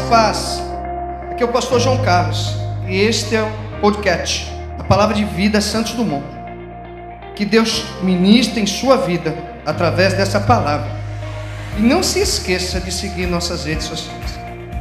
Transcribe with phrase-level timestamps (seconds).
[0.00, 0.62] Paz.
[1.30, 2.54] Aqui é o pastor João Carlos.
[2.86, 6.24] E este é o podcast, a palavra de vida Santos Dumont.
[7.34, 9.34] Que Deus ministre em sua vida
[9.64, 10.90] através dessa palavra.
[11.76, 14.38] E não se esqueça de seguir nossas redes sociais.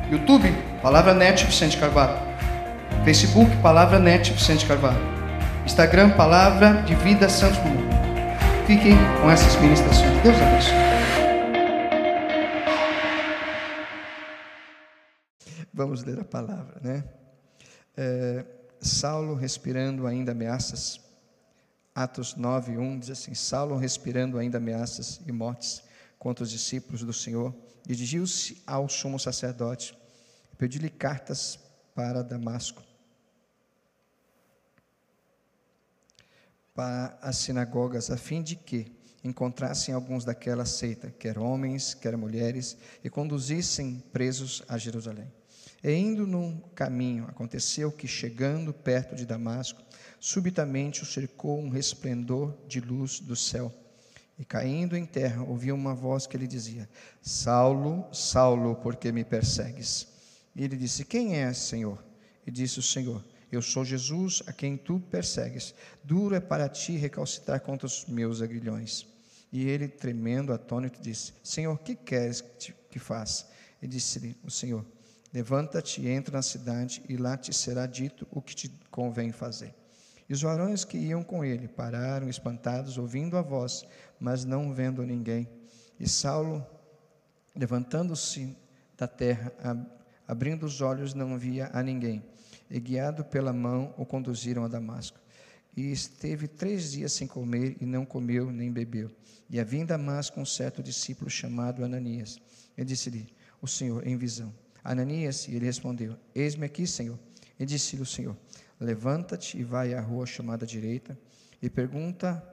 [0.09, 2.17] YouTube, Palavra Net Vicente Carvalho.
[3.03, 5.01] Facebook, Palavra Net Vicente Carvalho.
[5.65, 7.95] Instagram, Palavra de Vida Santos Dumont.
[8.67, 10.21] Fiquem com essas ministrações.
[10.23, 10.84] Deus abençoe.
[15.75, 17.03] Vamos ler a palavra, né?
[17.97, 18.45] É,
[18.79, 21.01] Saulo respirando ainda ameaças.
[21.93, 25.83] Atos 9, 1 diz assim: Saulo respirando ainda ameaças e mortes
[26.17, 27.53] contra os discípulos do Senhor,
[27.85, 29.97] dirigiu-se ao sumo sacerdote,
[30.57, 31.59] pediu-lhe cartas
[31.93, 32.81] para Damasco,
[36.73, 38.95] para as sinagogas, a fim de que
[39.25, 45.29] encontrassem alguns daquela seita, quer homens, quer mulheres, e conduzissem presos a Jerusalém.
[45.87, 49.83] E indo num caminho, aconteceu que, chegando perto de Damasco,
[50.19, 53.71] subitamente o cercou um resplendor de luz do céu.
[54.39, 56.89] E caindo em terra, ouviu uma voz que lhe dizia:
[57.21, 60.07] Saulo, Saulo, por que me persegues?
[60.55, 62.03] E ele disse: Quem é, Senhor?
[62.47, 65.75] E disse o Senhor: Eu sou Jesus, a quem tu persegues.
[66.03, 69.05] Duro é para ti recalcitrar contra os meus aguilhões.
[69.51, 72.43] E ele, tremendo, atônito, disse: Senhor, que queres
[72.89, 73.47] que faça?
[73.79, 74.83] E disse-lhe o Senhor:
[75.35, 79.75] Levanta-te entra na cidade, e lá te será dito o que te convém fazer.
[80.29, 83.83] E os varões que iam com ele pararam espantados, ouvindo a voz,
[84.17, 85.45] mas não vendo ninguém.
[85.99, 86.65] E Saulo,
[87.53, 88.57] levantando-se
[88.97, 89.51] da terra,
[90.25, 92.23] abrindo os olhos, não via a ninguém.
[92.71, 95.19] E guiado pela mão, o conduziram a Damasco.
[95.75, 99.11] E esteve três dias sem comer, e não comeu nem bebeu.
[99.49, 102.39] E havia em Damasco um certo discípulo chamado Ananias.
[102.77, 103.27] E disse-lhe
[103.61, 104.53] o Senhor em visão:
[104.85, 107.17] Ananias, e ele respondeu: Eis-me aqui, Senhor.
[107.59, 108.37] E disse-lhe o Senhor:
[108.79, 111.17] Levanta-te e vai à rua chamada direita,
[111.61, 112.43] e pergunta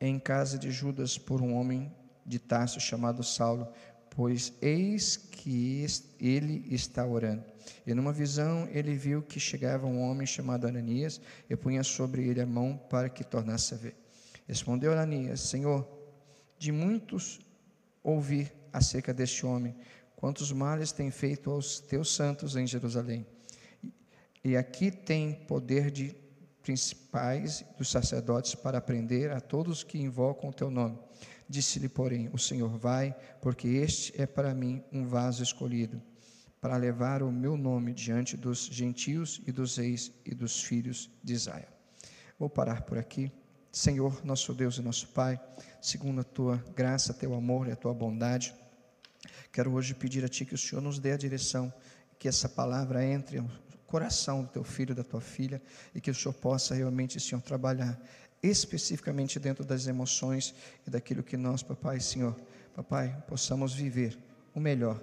[0.00, 1.92] em casa de Judas por um homem
[2.24, 3.68] de Tarso chamado Saulo,
[4.10, 5.84] pois eis que
[6.20, 7.44] ele está orando.
[7.86, 12.40] E numa visão ele viu que chegava um homem chamado Ananias e punha sobre ele
[12.40, 13.96] a mão para que tornasse a ver.
[14.46, 15.88] Respondeu Ananias: Senhor,
[16.58, 17.40] de muitos
[18.02, 19.74] ouvi acerca deste homem,
[20.22, 23.26] quantos males tem feito aos teus santos em Jerusalém.
[24.44, 26.14] E aqui tem poder de
[26.62, 30.96] principais dos sacerdotes para prender a todos que invocam o teu nome.
[31.48, 36.00] Disse-lhe, porém, o Senhor, vai, porque este é para mim um vaso escolhido,
[36.60, 41.32] para levar o meu nome diante dos gentios e dos reis e dos filhos de
[41.32, 41.68] Israel.
[42.38, 43.32] Vou parar por aqui.
[43.72, 45.40] Senhor, nosso Deus e nosso Pai,
[45.80, 48.54] segundo a tua graça, teu amor e a tua bondade,
[49.52, 51.72] Quero hoje pedir a Ti que o Senhor nos dê a direção,
[52.18, 53.50] que essa palavra entre no
[53.86, 55.60] coração do Teu filho, da Tua filha,
[55.94, 58.00] e que o Senhor possa realmente, Senhor, trabalhar
[58.42, 60.54] especificamente dentro das emoções
[60.86, 62.34] e daquilo que nós, Papai, Senhor,
[62.74, 64.18] Papai, possamos viver
[64.54, 65.00] o melhor.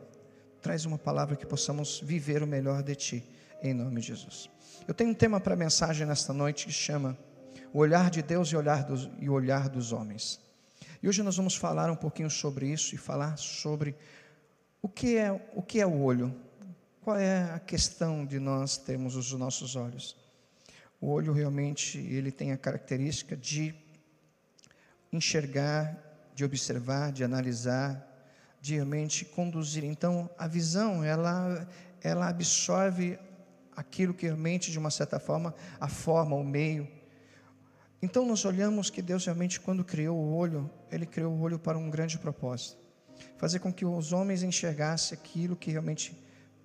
[0.61, 3.23] Traz uma palavra que possamos viver o melhor de Ti,
[3.61, 4.49] em nome de Jesus.
[4.87, 7.17] Eu tenho um tema para a mensagem nesta noite que chama
[7.71, 10.48] O Olhar de Deus e o Olhar dos, e o olhar dos Homens.
[11.01, 13.95] E hoje nós vamos falar um pouquinho sobre isso e falar sobre
[14.81, 16.35] o que é o que é o olho?
[17.01, 20.17] Qual é a questão de nós termos os nossos olhos?
[20.99, 23.73] O olho realmente ele tem a característica de
[25.11, 25.97] enxergar,
[26.35, 28.05] de observar, de analisar,
[28.59, 29.85] de realmente conduzir.
[29.85, 31.65] Então, a visão, ela
[32.01, 33.17] ela absorve
[33.73, 36.98] aquilo que realmente de uma certa forma a forma, o meio.
[38.01, 41.77] Então nós olhamos que Deus realmente quando criou o olho, ele criou o olho para
[41.77, 42.89] um grande propósito
[43.37, 46.17] fazer com que os homens enxergassem aquilo que realmente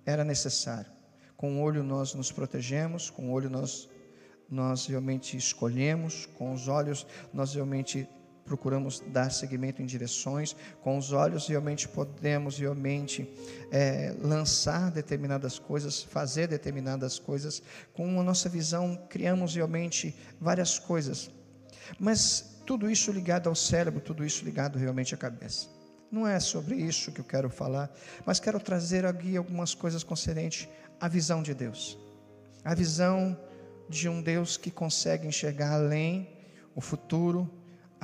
[0.05, 0.91] era necessário.
[1.35, 3.89] Com o olho nós nos protegemos, com o olho nós,
[4.49, 8.07] nós realmente escolhemos, com os olhos nós realmente
[8.45, 13.27] procuramos dar seguimento em direções, com os olhos realmente podemos realmente
[13.71, 17.61] é, lançar determinadas coisas, fazer determinadas coisas,
[17.93, 21.31] com a nossa visão criamos realmente várias coisas,
[21.99, 25.67] mas tudo isso ligado ao cérebro, tudo isso ligado realmente à cabeça.
[26.11, 27.91] Não é sobre isso que eu quero falar,
[28.25, 30.69] mas quero trazer aqui algumas coisas concernentes
[30.99, 31.97] à visão de Deus.
[32.63, 33.37] A visão
[33.89, 36.29] de um Deus que consegue enxergar além
[36.75, 37.49] o futuro,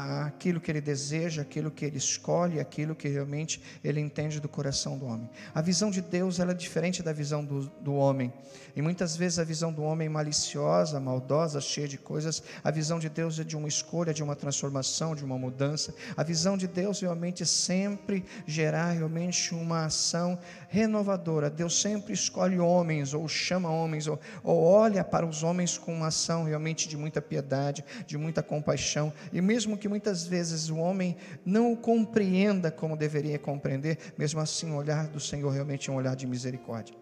[0.02, 4.98] aquilo que ele deseja, aquilo que ele escolhe, aquilo que realmente ele entende do coração
[4.98, 5.30] do homem.
[5.54, 8.34] A visão de Deus ela é diferente da visão do, do homem.
[8.76, 12.42] E muitas vezes a visão do homem é maliciosa, maldosa, cheia de coisas.
[12.64, 15.94] A visão de Deus é de uma escolha, de uma transformação, de uma mudança.
[16.16, 20.40] A visão de Deus realmente é sempre gerar realmente uma ação
[20.70, 21.50] renovadora.
[21.50, 26.08] Deus sempre escolhe homens, ou chama homens, ou, ou olha para os homens com uma
[26.08, 29.12] ação realmente de muita piedade, de muita compaixão.
[29.34, 34.72] E mesmo que muitas vezes o homem não o compreenda como deveria compreender, mesmo assim
[34.72, 36.96] o olhar do Senhor realmente é um olhar de misericórdia.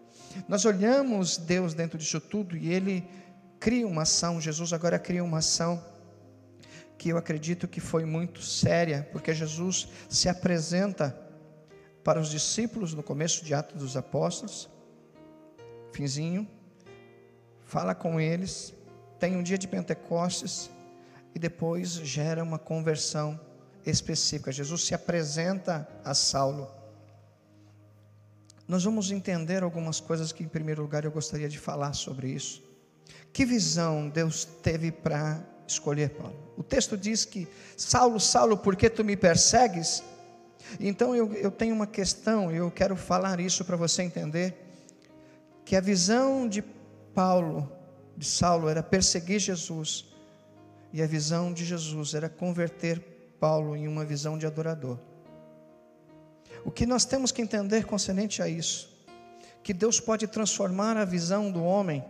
[0.48, 3.08] Nós olhamos Deus dentro disso tudo e Ele
[3.60, 5.80] cria uma ação, Jesus agora cria uma ação
[6.98, 11.16] que eu acredito que foi muito séria, porque Jesus se apresenta
[12.02, 14.68] para os discípulos no começo de Atos dos Apóstolos,
[15.92, 16.44] finzinho,
[17.62, 18.74] fala com eles,
[19.20, 20.68] tem um dia de Pentecostes
[21.34, 23.38] e depois gera uma conversão
[23.84, 24.52] específica.
[24.52, 26.68] Jesus se apresenta a Saulo.
[28.66, 32.62] Nós vamos entender algumas coisas que, em primeiro lugar, eu gostaria de falar sobre isso.
[33.32, 36.54] Que visão Deus teve para escolher Paulo?
[36.56, 40.02] O texto diz que, Saulo, Saulo, por que tu me persegues?
[40.78, 44.54] Então eu, eu tenho uma questão, eu quero falar isso para você entender,
[45.64, 46.62] que a visão de
[47.14, 47.70] Paulo,
[48.16, 50.09] de Saulo, era perseguir Jesus,
[50.92, 53.00] e a visão de Jesus era converter
[53.38, 54.98] Paulo em uma visão de adorador.
[56.64, 58.90] O que nós temos que entender concernente a isso,
[59.62, 62.04] que Deus pode transformar a visão do homem,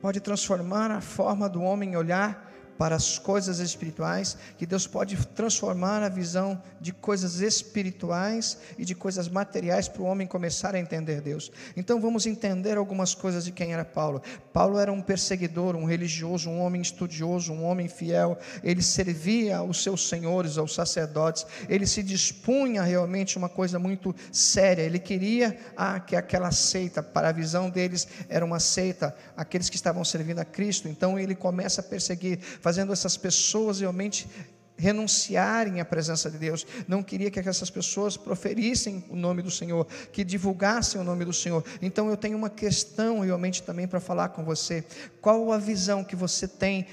[0.00, 2.47] pode transformar a forma do homem olhar
[2.78, 8.94] para as coisas espirituais, que Deus pode transformar a visão de coisas espirituais e de
[8.94, 11.50] coisas materiais para o homem começar a entender Deus.
[11.76, 14.22] Então vamos entender algumas coisas de quem era Paulo.
[14.52, 18.38] Paulo era um perseguidor, um religioso, um homem estudioso, um homem fiel.
[18.62, 21.44] Ele servia aos seus senhores, aos sacerdotes.
[21.68, 24.82] Ele se dispunha realmente uma coisa muito séria.
[24.82, 29.76] Ele queria ah, que aquela seita, para a visão deles, era uma seita, aqueles que
[29.76, 30.86] estavam servindo a Cristo.
[30.86, 32.38] Então ele começa a perseguir
[32.68, 34.28] fazendo essas pessoas realmente
[34.76, 39.86] renunciarem à presença de Deus, não queria que essas pessoas proferissem o nome do Senhor,
[40.12, 41.64] que divulgassem o nome do Senhor.
[41.80, 44.84] Então eu tenho uma questão realmente também para falar com você.
[45.22, 46.86] Qual a visão que você tem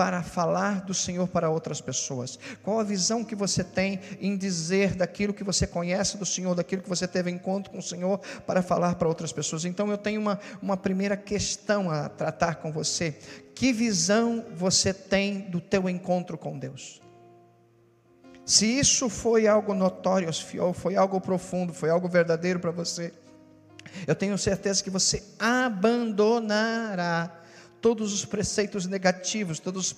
[0.00, 2.38] para falar do Senhor para outras pessoas?
[2.62, 6.80] Qual a visão que você tem em dizer daquilo que você conhece do Senhor, daquilo
[6.80, 9.66] que você teve encontro com o Senhor, para falar para outras pessoas?
[9.66, 13.18] Então eu tenho uma, uma primeira questão a tratar com você.
[13.54, 16.98] Que visão você tem do teu encontro com Deus?
[18.46, 20.30] Se isso foi algo notório,
[20.72, 23.12] foi algo profundo, foi algo verdadeiro para você,
[24.06, 27.39] eu tenho certeza que você abandonará
[27.80, 29.92] todos os preceitos negativos, todos os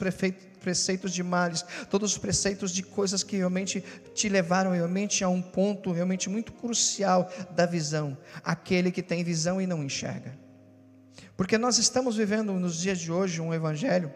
[0.61, 3.82] preceitos de males, todos os preceitos de coisas que realmente
[4.14, 9.61] te levaram realmente a um ponto realmente muito crucial da visão, aquele que tem visão
[9.61, 10.38] e não enxerga.
[11.37, 14.12] Porque nós estamos vivendo nos dias de hoje um evangelho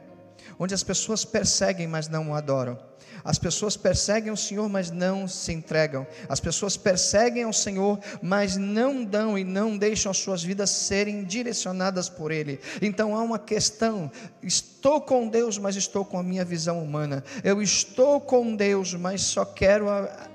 [0.58, 2.78] onde as pessoas perseguem, mas não o adoram.
[3.26, 6.06] As pessoas perseguem o Senhor, mas não se entregam.
[6.28, 11.24] As pessoas perseguem ao Senhor, mas não dão e não deixam as suas vidas serem
[11.24, 12.60] direcionadas por Ele.
[12.80, 14.10] Então há uma questão:
[14.40, 17.24] estou com Deus, mas estou com a minha visão humana.
[17.42, 19.86] Eu estou com Deus, mas só quero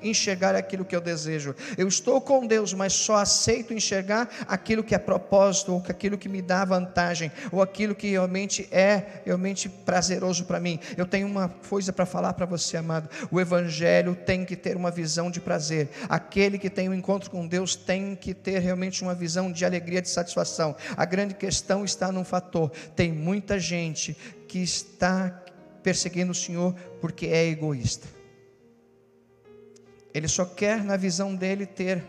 [0.01, 1.55] enxergar aquilo que eu desejo.
[1.77, 6.27] Eu estou com Deus, mas só aceito enxergar aquilo que é propósito, ou aquilo que
[6.27, 9.69] me dá vantagem, ou aquilo que realmente é realmente
[10.11, 10.79] prazeroso para mim.
[10.97, 14.91] Eu tenho uma coisa para falar para você amado, o Evangelho tem que ter uma
[14.91, 15.89] visão de prazer.
[16.09, 20.01] Aquele que tem um encontro com Deus tem que ter realmente uma visão de alegria,
[20.01, 20.75] de satisfação.
[20.97, 24.15] A grande questão está num fator: tem muita gente
[24.47, 25.43] que está
[25.81, 28.07] perseguindo o Senhor porque é egoísta.
[30.13, 32.03] Ele só quer, na visão dele, ter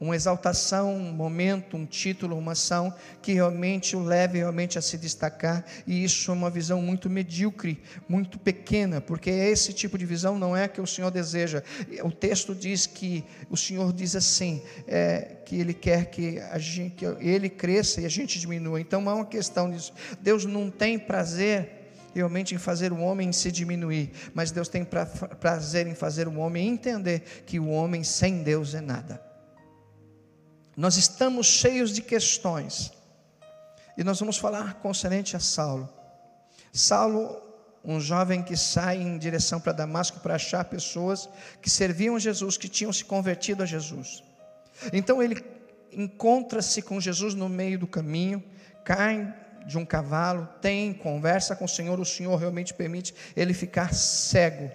[0.00, 4.96] uma exaltação, um momento, um título, uma ação que realmente o leve realmente a se
[4.96, 10.38] destacar, e isso é uma visão muito medíocre, muito pequena, porque esse tipo de visão
[10.38, 11.62] não é que o Senhor deseja.
[12.02, 16.94] O texto diz que o Senhor diz assim, é, que Ele quer que a gente,
[16.96, 18.80] que Ele cresça e a gente diminua.
[18.80, 19.92] Então é uma questão disso.
[20.22, 21.80] Deus não tem prazer
[22.14, 26.38] realmente em fazer o homem se diminuir, mas Deus tem pra, prazer em fazer o
[26.38, 29.29] homem entender que o homem sem Deus é nada.
[30.76, 32.92] Nós estamos cheios de questões.
[33.96, 35.88] E nós vamos falar concernente a Saulo.
[36.72, 37.42] Saulo,
[37.84, 41.28] um jovem que sai em direção para Damasco para achar pessoas
[41.60, 44.22] que serviam Jesus, que tinham se convertido a Jesus.
[44.92, 45.44] Então ele
[45.92, 48.42] encontra-se com Jesus no meio do caminho,
[48.84, 49.34] cai
[49.66, 54.70] de um cavalo, tem conversa com o Senhor, o Senhor realmente permite ele ficar cego.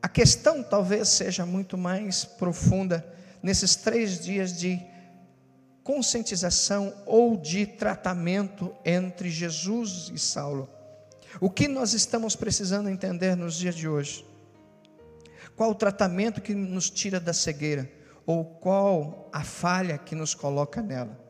[0.00, 3.06] A questão talvez seja muito mais profunda
[3.42, 4.80] nesses três dias de
[5.82, 10.68] conscientização ou de tratamento entre Jesus e Saulo.
[11.40, 14.24] O que nós estamos precisando entender nos dias de hoje?
[15.56, 17.90] Qual o tratamento que nos tira da cegueira?
[18.26, 21.21] Ou qual a falha que nos coloca nela?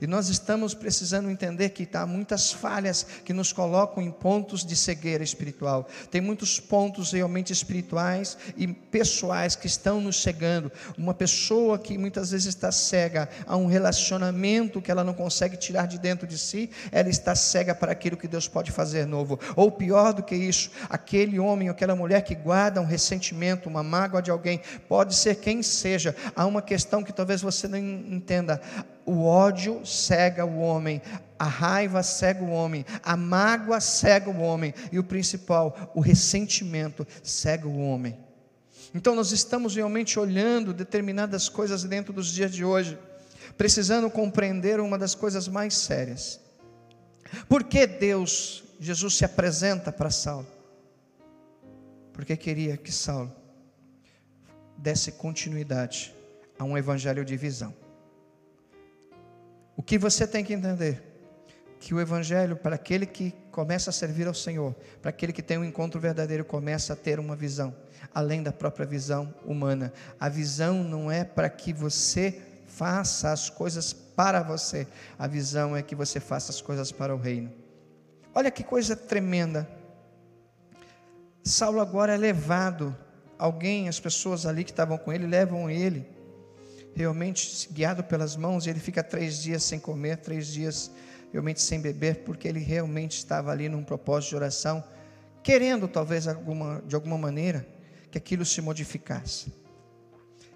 [0.00, 4.76] E nós estamos precisando entender que há muitas falhas que nos colocam em pontos de
[4.76, 5.88] cegueira espiritual.
[6.10, 10.70] Tem muitos pontos realmente espirituais e pessoais que estão nos cegando.
[10.96, 15.86] Uma pessoa que muitas vezes está cega a um relacionamento que ela não consegue tirar
[15.86, 19.38] de dentro de si, ela está cega para aquilo que Deus pode fazer novo.
[19.56, 23.82] Ou pior do que isso, aquele homem ou aquela mulher que guarda um ressentimento, uma
[23.82, 26.14] mágoa de alguém, pode ser quem seja.
[26.34, 28.60] Há uma questão que talvez você não entenda
[29.08, 31.00] o ódio cega o homem,
[31.38, 37.06] a raiva cega o homem, a mágoa cega o homem, e o principal, o ressentimento
[37.22, 38.18] cega o homem.
[38.94, 42.98] Então nós estamos realmente olhando determinadas coisas dentro dos dias de hoje,
[43.56, 46.38] precisando compreender uma das coisas mais sérias.
[47.48, 50.46] Por que Deus, Jesus se apresenta para Saulo?
[52.12, 53.32] Porque queria que Saulo
[54.76, 56.14] desse continuidade
[56.58, 57.74] a um evangelho de visão.
[59.78, 61.00] O que você tem que entender?
[61.78, 65.56] Que o Evangelho, para aquele que começa a servir ao Senhor, para aquele que tem
[65.56, 67.72] um encontro verdadeiro, começa a ter uma visão,
[68.12, 69.92] além da própria visão humana.
[70.18, 74.84] A visão não é para que você faça as coisas para você,
[75.16, 77.52] a visão é que você faça as coisas para o reino.
[78.34, 79.68] Olha que coisa tremenda.
[81.44, 82.96] Saulo agora é levado,
[83.38, 86.17] alguém, as pessoas ali que estavam com ele, levam ele
[86.94, 90.90] realmente guiado pelas mãos, ele fica três dias sem comer, três dias
[91.32, 94.82] realmente sem beber, porque ele realmente estava ali num propósito de oração,
[95.42, 97.66] querendo talvez alguma, de alguma maneira
[98.10, 99.52] que aquilo se modificasse.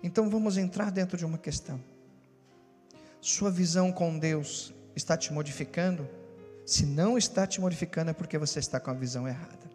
[0.02, 1.80] Então vamos entrar dentro de uma questão.
[3.20, 6.08] Sua visão com Deus está te modificando?
[6.66, 9.70] Se não está te modificando, é porque você está com a visão errada.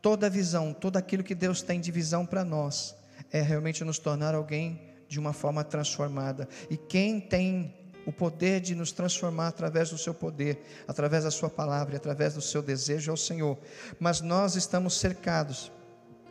[0.00, 2.94] Toda visão, todo aquilo que Deus tem de visão para nós,
[3.30, 6.48] é realmente nos tornar alguém de uma forma transformada.
[6.70, 7.74] E quem tem
[8.06, 12.40] o poder de nos transformar através do seu poder, através da sua palavra, através do
[12.40, 13.58] seu desejo é o Senhor.
[13.98, 15.72] Mas nós estamos cercados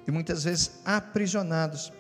[0.08, 1.92] e muitas vezes aprisionados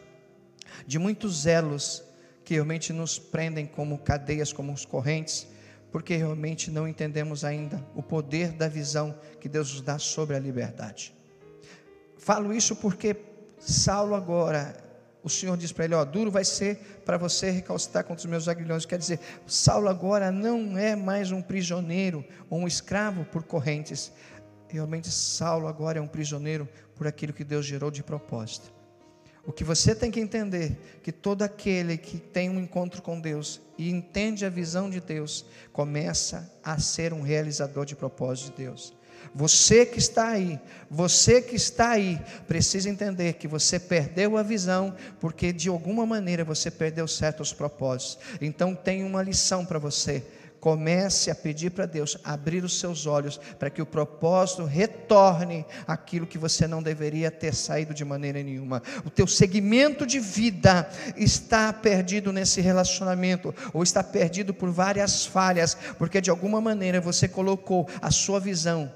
[0.87, 2.01] de muitos elos
[2.45, 5.47] que realmente nos prendem como cadeias, como correntes,
[5.91, 10.39] porque realmente não entendemos ainda o poder da visão que Deus nos dá sobre a
[10.39, 11.13] liberdade.
[12.17, 13.17] Falo isso porque
[13.59, 14.88] Saulo agora
[15.23, 18.47] o Senhor diz para ele: Ó, duro vai ser para você recalcitar contra os meus
[18.47, 18.85] aguilhões.
[18.85, 24.11] Quer dizer, Saulo agora não é mais um prisioneiro ou um escravo por correntes.
[24.67, 28.71] Realmente, Saulo agora é um prisioneiro por aquilo que Deus gerou de propósito.
[29.45, 33.59] O que você tem que entender que todo aquele que tem um encontro com Deus
[33.77, 38.93] e entende a visão de Deus começa a ser um realizador de propósito de Deus.
[39.33, 40.59] Você que está aí,
[40.89, 46.43] você que está aí, precisa entender que você perdeu a visão, porque de alguma maneira
[46.43, 48.17] você perdeu certos propósitos.
[48.41, 50.23] Então tem uma lição para você.
[50.59, 56.27] Comece a pedir para Deus abrir os seus olhos para que o propósito retorne aquilo
[56.27, 58.83] que você não deveria ter saído de maneira nenhuma.
[59.05, 65.77] O teu segmento de vida está perdido nesse relacionamento ou está perdido por várias falhas,
[65.97, 68.91] porque de alguma maneira você colocou a sua visão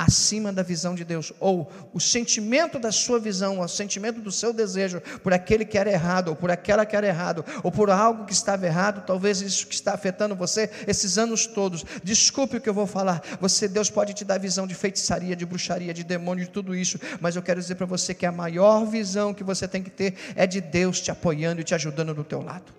[0.00, 4.50] acima da visão de Deus, ou o sentimento da sua visão, o sentimento do seu
[4.50, 8.24] desejo por aquele que era errado, ou por aquela que era errado, ou por algo
[8.24, 11.84] que estava errado, talvez isso que está afetando você esses anos todos.
[12.02, 13.22] Desculpe o que eu vou falar.
[13.42, 16.98] Você, Deus pode te dar visão de feitiçaria, de bruxaria, de demônio, de tudo isso,
[17.20, 20.14] mas eu quero dizer para você que a maior visão que você tem que ter
[20.34, 22.72] é de Deus te apoiando e te ajudando do teu lado.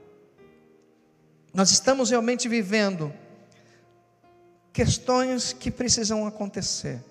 [1.53, 3.13] Nós estamos realmente vivendo
[4.73, 7.10] questões que precisam acontecer.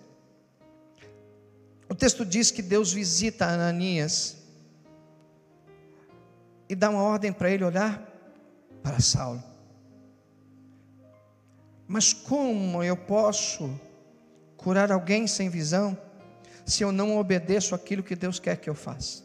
[1.90, 4.36] O texto diz que Deus visita Ananias
[6.68, 8.00] e dá uma ordem para ele olhar
[8.80, 9.42] para Saulo.
[11.88, 13.68] Mas como eu posso
[14.56, 15.98] curar alguém sem visão
[16.64, 19.24] se eu não obedeço aquilo que Deus quer que eu faça?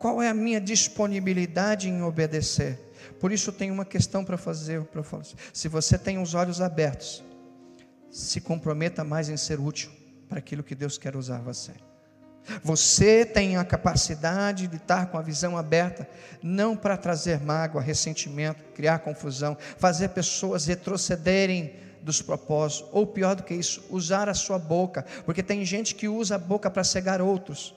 [0.00, 2.76] Qual é a minha disponibilidade em obedecer?
[3.20, 5.26] Por isso tem uma questão para fazer, para falar.
[5.52, 7.22] Se você tem os olhos abertos,
[8.10, 10.01] se comprometa mais em ser útil
[10.32, 11.72] para aquilo que Deus quer usar você.
[12.64, 16.08] Você tem a capacidade de estar com a visão aberta,
[16.42, 23.42] não para trazer mágoa, ressentimento, criar confusão, fazer pessoas retrocederem dos propósitos, ou pior do
[23.42, 27.20] que isso, usar a sua boca, porque tem gente que usa a boca para cegar
[27.20, 27.74] outros.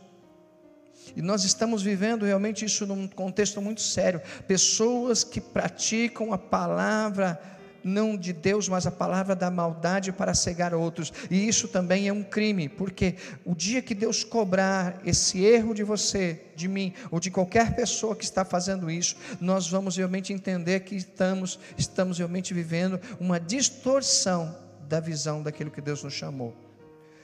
[1.13, 4.21] E nós estamos vivendo realmente isso num contexto muito sério.
[4.47, 7.37] Pessoas que praticam a palavra
[7.85, 11.13] não de Deus, mas a palavra da maldade para cegar outros.
[11.29, 13.15] E isso também é um crime, porque
[13.45, 18.15] o dia que Deus cobrar esse erro de você, de mim, ou de qualquer pessoa
[18.15, 24.57] que está fazendo isso, nós vamos realmente entender que estamos, estamos realmente vivendo uma distorção
[24.89, 26.55] da visão daquilo que Deus nos chamou.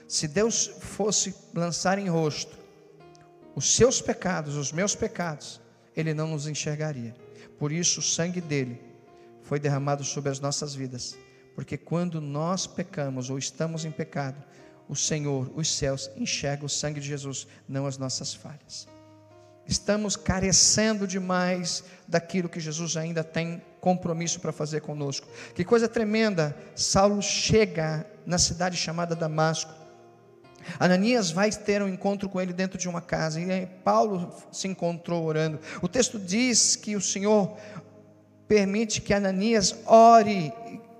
[0.07, 2.55] Se Deus fosse lançar em rosto
[3.55, 5.59] os seus pecados, os meus pecados,
[5.97, 7.15] Ele não nos enxergaria.
[7.57, 8.90] Por isso, o sangue dele
[9.51, 11.17] foi derramado sobre as nossas vidas.
[11.53, 14.41] Porque quando nós pecamos ou estamos em pecado,
[14.87, 18.87] o Senhor, os céus, enxerga o sangue de Jesus, não as nossas falhas.
[19.67, 25.27] Estamos carecendo demais daquilo que Jesus ainda tem compromisso para fazer conosco.
[25.53, 26.55] Que coisa tremenda!
[26.73, 29.73] Saulo chega na cidade chamada Damasco.
[30.79, 35.25] Ananias vai ter um encontro com ele dentro de uma casa e Paulo se encontrou
[35.25, 35.59] orando.
[35.81, 37.57] O texto diz que o Senhor
[38.51, 40.53] permite que Ananias ore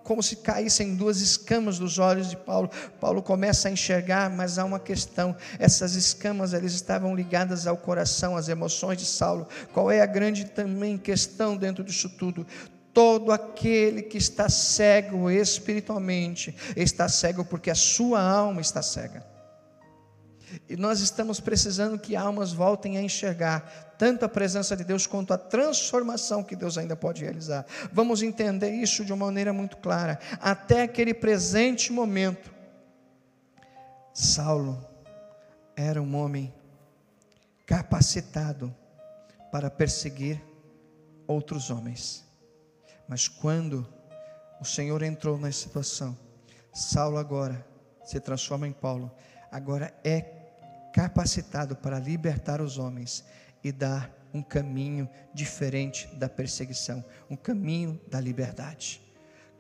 [0.06, 2.72] como se caíssem duas escamas dos olhos de Paulo.
[2.98, 5.36] Paulo começa a enxergar, mas há uma questão.
[5.60, 9.50] Essas escamas eles estavam ligadas ao coração, às emoções de Saulo.
[9.74, 12.48] Qual é a grande também questão dentro disso tudo?
[12.94, 19.31] Todo aquele que está cego espiritualmente está cego porque a sua alma está cega.
[20.68, 25.34] E nós estamos precisando que almas voltem a enxergar tanto a presença de Deus quanto
[25.34, 27.66] a transformação que Deus ainda pode realizar.
[27.92, 30.20] Vamos entender isso de uma maneira muito clara.
[30.40, 32.52] Até aquele presente momento,
[34.14, 34.84] Saulo
[35.76, 36.54] era um homem
[37.66, 38.76] capacitado
[39.52, 40.42] para perseguir
[41.28, 42.26] outros homens.
[43.08, 43.88] Mas quando
[44.60, 46.18] o Senhor entrou na situação,
[46.74, 47.66] Saulo agora
[48.04, 49.12] se transforma em Paulo,
[49.52, 50.41] agora é
[50.94, 53.24] capacitado para libertar os homens
[53.64, 59.02] e dar um caminho diferente da perseguição, um caminho da liberdade.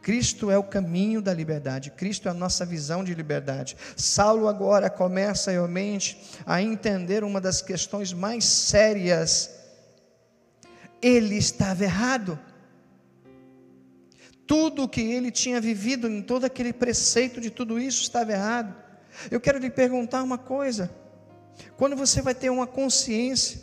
[0.01, 3.77] Cristo é o caminho da liberdade, Cristo é a nossa visão de liberdade.
[3.95, 9.51] Saulo agora começa realmente a entender uma das questões mais sérias.
[11.01, 12.39] Ele estava errado.
[14.47, 18.75] Tudo o que ele tinha vivido em todo aquele preceito de tudo isso estava errado.
[19.29, 20.89] Eu quero lhe perguntar uma coisa:
[21.77, 23.59] quando você vai ter uma consciência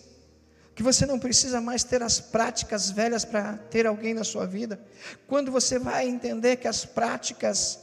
[0.75, 4.81] que você não precisa mais ter as práticas velhas para ter alguém na sua vida,
[5.27, 7.81] quando você vai entender que as práticas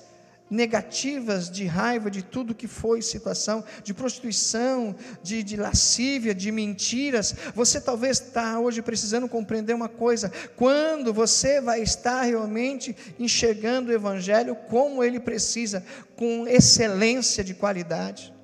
[0.50, 7.36] negativas de raiva de tudo que foi situação de prostituição, de, de lascívia, de mentiras.
[7.54, 13.94] Você talvez está hoje precisando compreender uma coisa: quando você vai estar realmente enxergando o
[13.94, 15.84] Evangelho como ele precisa,
[16.16, 18.35] com excelência de qualidade.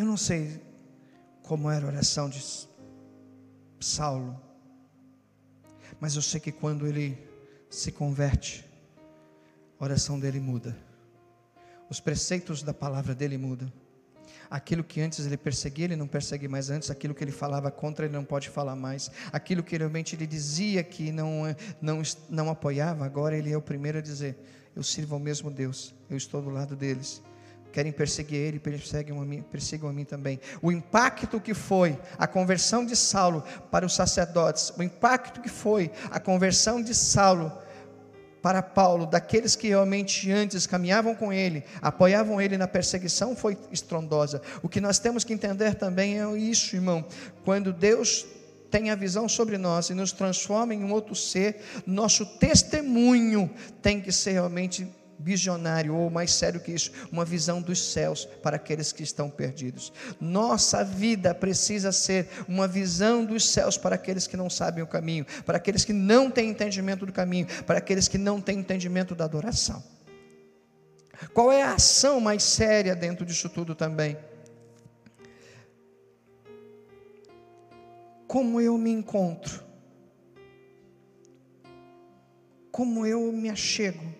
[0.00, 0.58] Eu não sei
[1.42, 2.42] como era a oração de
[3.78, 4.40] Saulo,
[6.00, 7.18] mas eu sei que quando ele
[7.68, 8.64] se converte,
[9.78, 10.74] a oração dele muda,
[11.90, 13.70] os preceitos da palavra dele mudam.
[14.48, 16.90] Aquilo que antes ele perseguia, ele não persegue mais antes.
[16.90, 19.10] Aquilo que ele falava contra, ele não pode falar mais.
[19.30, 21.42] Aquilo que realmente ele dizia que não,
[21.78, 24.38] não, não apoiava, agora ele é o primeiro a dizer:
[24.74, 27.22] Eu sirvo ao mesmo Deus, eu estou do lado deles
[27.72, 30.40] querem perseguir ele, perseguem a mim, persigam a mim também.
[30.60, 35.90] O impacto que foi a conversão de Saulo para os sacerdotes, o impacto que foi
[36.10, 37.52] a conversão de Saulo
[38.42, 44.40] para Paulo, daqueles que realmente antes caminhavam com ele, apoiavam ele na perseguição, foi estrondosa.
[44.62, 47.04] O que nós temos que entender também é isso, irmão.
[47.44, 48.26] Quando Deus
[48.70, 53.50] tem a visão sobre nós e nos transforma em um outro ser, nosso testemunho
[53.82, 54.88] tem que ser realmente
[55.20, 59.92] visionário, ou mais sério que isso, uma visão dos céus para aqueles que estão perdidos.
[60.20, 65.26] Nossa vida precisa ser uma visão dos céus para aqueles que não sabem o caminho,
[65.44, 69.24] para aqueles que não têm entendimento do caminho, para aqueles que não têm entendimento da
[69.24, 69.82] adoração.
[71.34, 74.16] Qual é a ação mais séria dentro disso tudo também?
[78.26, 79.62] Como eu me encontro?
[82.70, 84.19] Como eu me achego?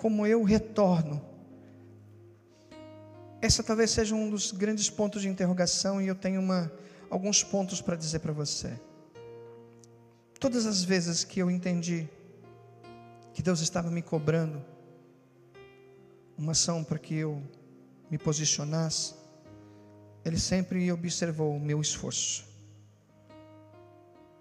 [0.00, 1.22] Como eu retorno?
[3.42, 6.72] Essa talvez seja um dos grandes pontos de interrogação e eu tenho uma,
[7.10, 8.80] alguns pontos para dizer para você.
[10.38, 12.08] Todas as vezes que eu entendi
[13.34, 14.64] que Deus estava me cobrando
[16.36, 17.42] uma ação para que eu
[18.10, 19.14] me posicionasse,
[20.24, 22.46] Ele sempre observou o meu esforço,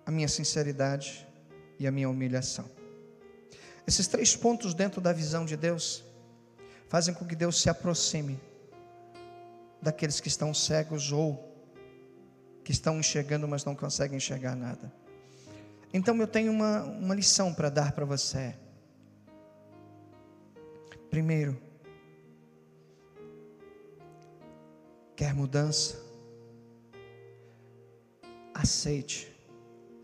[0.05, 1.27] a minha sinceridade
[1.77, 2.78] e a minha humilhação.
[3.89, 6.03] Esses três pontos dentro da visão de Deus
[6.87, 8.39] fazem com que Deus se aproxime
[9.81, 11.51] daqueles que estão cegos ou
[12.63, 14.93] que estão enxergando, mas não conseguem enxergar nada.
[15.91, 18.55] Então eu tenho uma, uma lição para dar para você.
[21.09, 21.59] Primeiro,
[25.15, 25.99] quer mudança?
[28.53, 29.35] Aceite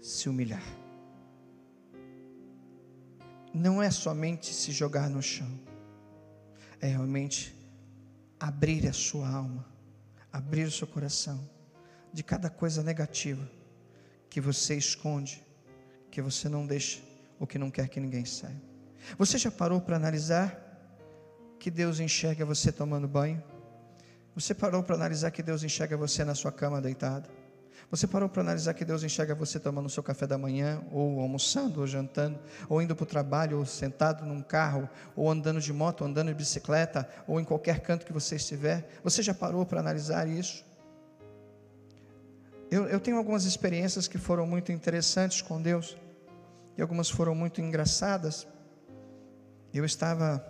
[0.02, 0.85] se humilhar.
[3.56, 5.50] Não é somente se jogar no chão,
[6.82, 7.56] é realmente
[8.38, 9.66] abrir a sua alma,
[10.30, 11.40] abrir o seu coração
[12.12, 13.50] de cada coisa negativa
[14.30, 15.42] que você esconde,
[16.12, 17.02] que você não deixa
[17.40, 18.60] ou que não quer que ninguém saiba.
[19.18, 20.62] Você já parou para analisar
[21.58, 23.42] que Deus enxerga você tomando banho?
[24.36, 27.30] Você parou para analisar que Deus enxerga você na sua cama deitado?
[27.92, 31.20] Você parou para analisar que Deus enxerga você tomando o seu café da manhã, ou
[31.20, 35.72] almoçando, ou jantando, ou indo para o trabalho, ou sentado num carro, ou andando de
[35.72, 38.90] moto, ou andando de bicicleta, ou em qualquer canto que você estiver?
[39.04, 40.66] Você já parou para analisar isso?
[42.72, 45.96] Eu, eu tenho algumas experiências que foram muito interessantes com Deus,
[46.78, 48.48] e algumas foram muito engraçadas.
[49.72, 50.44] Eu estava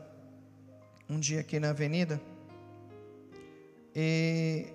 [1.10, 2.19] um dia aqui na avenida,
[3.93, 4.74] e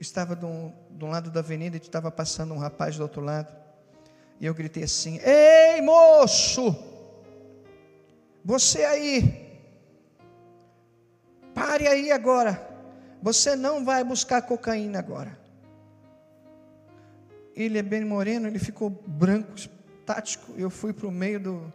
[0.00, 3.22] estava de um, de um lado da avenida e estava passando um rapaz do outro
[3.22, 3.52] lado.
[4.40, 6.76] E eu gritei assim: Ei moço,
[8.44, 9.60] você aí,
[11.54, 12.70] pare aí agora.
[13.22, 15.38] Você não vai buscar cocaína agora.
[17.54, 19.52] Ele é bem moreno, ele ficou branco,
[20.04, 20.52] tático.
[20.56, 21.72] Eu fui para o meio do,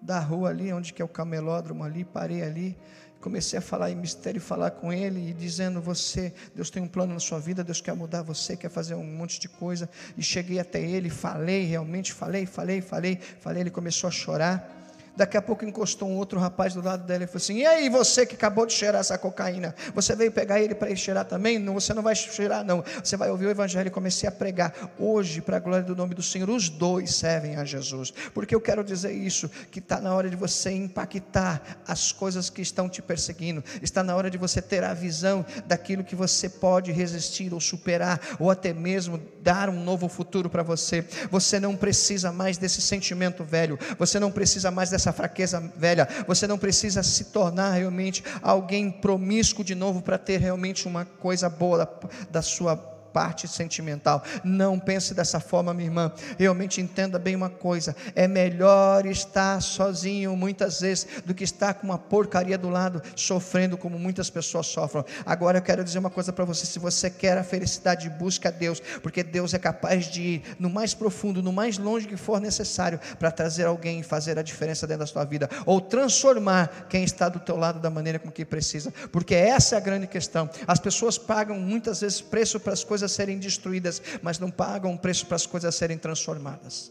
[0.00, 2.78] da rua ali, onde que é o camelódromo ali, parei ali
[3.26, 7.12] comecei a falar em mistério, falar com ele e dizendo: Você, Deus tem um plano
[7.12, 9.90] na sua vida, Deus quer mudar você, quer fazer um monte de coisa.
[10.16, 13.62] E cheguei até ele, falei, realmente falei, falei, falei, falei.
[13.64, 14.75] Ele começou a chorar.
[15.16, 17.88] Daqui a pouco encostou um outro rapaz do lado dela e falou assim: E aí,
[17.88, 21.58] você que acabou de cheirar essa cocaína, você veio pegar ele para ele cheirar também?
[21.58, 22.84] Não, você não vai cheirar, não.
[23.02, 24.74] Você vai ouvir o evangelho e comecei a pregar.
[24.98, 28.12] Hoje, para a glória do nome do Senhor, os dois servem a Jesus.
[28.34, 32.60] Porque eu quero dizer isso: que está na hora de você impactar as coisas que
[32.60, 36.92] estão te perseguindo, está na hora de você ter a visão daquilo que você pode
[36.92, 41.04] resistir ou superar, ou até mesmo dar um novo futuro para você.
[41.30, 46.08] Você não precisa mais desse sentimento velho, você não precisa mais dessa essa fraqueza velha.
[46.26, 51.48] Você não precisa se tornar realmente alguém promíscuo de novo para ter realmente uma coisa
[51.48, 51.88] boa da,
[52.30, 54.22] da sua parte sentimental.
[54.44, 56.12] Não pense dessa forma, minha irmã.
[56.38, 61.86] Realmente entenda bem uma coisa: é melhor estar sozinho muitas vezes do que estar com
[61.86, 65.02] uma porcaria do lado, sofrendo como muitas pessoas sofrem.
[65.24, 68.80] Agora eu quero dizer uma coisa para você: se você quer a felicidade, busca Deus,
[69.02, 73.00] porque Deus é capaz de ir no mais profundo, no mais longe que for necessário,
[73.18, 77.30] para trazer alguém e fazer a diferença dentro da sua vida, ou transformar quem está
[77.30, 80.50] do teu lado da maneira como que precisa, porque essa é a grande questão.
[80.66, 84.90] As pessoas pagam muitas vezes preço para as coisas coisas serem destruídas, mas não pagam
[84.90, 86.90] um preço para as coisas serem transformadas.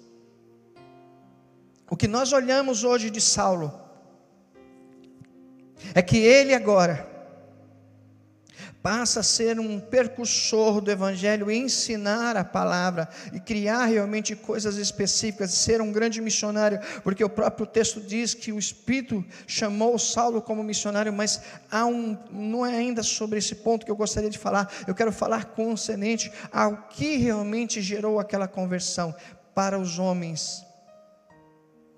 [1.90, 3.72] O que nós olhamos hoje de Saulo
[5.94, 7.15] é que ele agora
[8.86, 15.56] passa a ser um percursor do Evangelho, ensinar a palavra e criar realmente coisas específicas,
[15.56, 20.62] ser um grande missionário, porque o próprio texto diz que o Espírito chamou Saulo como
[20.62, 24.72] missionário, mas há um, não é ainda sobre esse ponto que eu gostaria de falar,
[24.88, 29.16] eu quero falar concernente ao que realmente gerou aquela conversão
[29.56, 30.64] para os homens: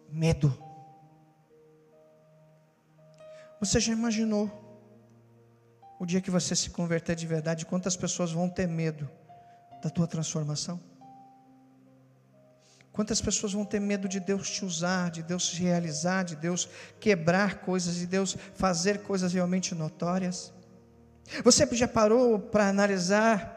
[0.09, 0.57] medo.
[3.59, 4.66] Você já imaginou?
[5.99, 9.09] O dia que você se converter de verdade, quantas pessoas vão ter medo
[9.81, 10.79] da tua transformação?
[12.91, 16.67] Quantas pessoas vão ter medo de Deus te usar, de Deus te realizar, de Deus
[16.99, 20.51] quebrar coisas, de Deus fazer coisas realmente notórias?
[21.43, 23.55] Você já parou para analisar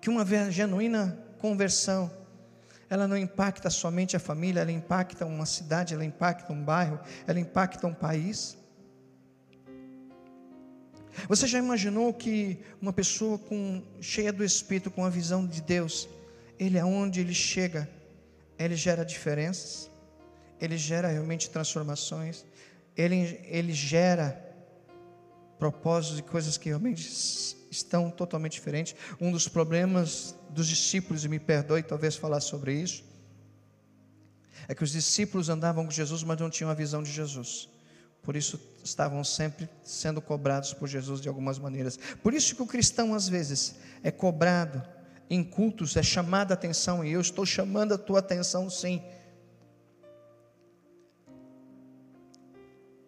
[0.00, 2.10] que uma genuína conversão,
[2.88, 7.38] ela não impacta somente a família, ela impacta uma cidade, ela impacta um bairro, ela
[7.38, 8.57] impacta um país?
[11.26, 16.08] Você já imaginou que uma pessoa com, cheia do Espírito, com a visão de Deus,
[16.58, 17.88] ele aonde ele chega,
[18.58, 19.90] ele gera diferenças,
[20.60, 22.44] ele gera realmente transformações,
[22.96, 24.44] ele, ele gera
[25.58, 28.94] propósitos e coisas que realmente estão totalmente diferentes.
[29.20, 33.04] Um dos problemas dos discípulos, e me perdoe talvez falar sobre isso,
[34.66, 37.68] é que os discípulos andavam com Jesus, mas não tinham a visão de Jesus.
[38.22, 41.98] Por isso estavam sempre sendo cobrados por Jesus de algumas maneiras.
[42.22, 44.82] Por isso que o cristão às vezes é cobrado
[45.30, 49.02] em cultos, é chamado a atenção e eu estou chamando a tua atenção sim.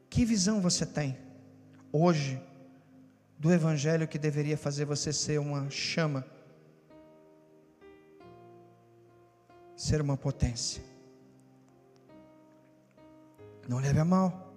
[0.09, 1.17] Que visão você tem
[1.93, 2.41] hoje
[3.39, 6.27] do Evangelho que deveria fazer você ser uma chama,
[9.75, 10.83] ser uma potência.
[13.67, 14.50] Não leve a mal.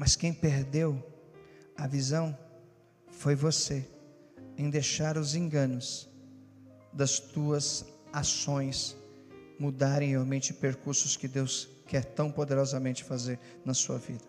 [0.00, 0.98] Mas quem perdeu
[1.76, 2.34] a visão
[3.10, 3.86] foi você,
[4.56, 6.08] em deixar os enganos
[6.90, 8.96] das tuas ações
[9.58, 14.24] mudarem realmente percursos que Deus quer tão poderosamente fazer na sua vida.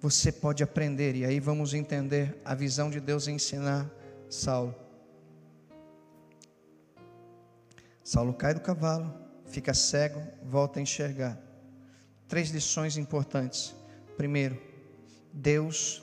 [0.00, 3.88] Você pode aprender, e aí vamos entender a visão de Deus ensinar
[4.28, 4.74] Saulo.
[8.02, 9.14] Saulo cai do cavalo,
[9.46, 11.40] fica cego, volta a enxergar.
[12.26, 13.72] Três lições importantes.
[14.16, 14.74] Primeiro,
[15.38, 16.02] Deus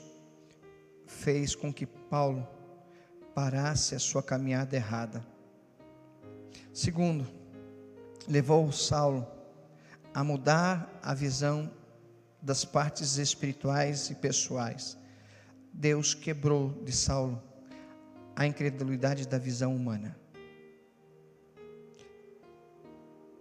[1.08, 2.46] fez com que Paulo
[3.34, 5.26] parasse a sua caminhada errada.
[6.72, 7.26] Segundo,
[8.28, 9.26] levou Saulo
[10.14, 11.68] a mudar a visão
[12.40, 14.96] das partes espirituais e pessoais.
[15.72, 17.42] Deus quebrou de Saulo
[18.36, 20.16] a incredulidade da visão humana.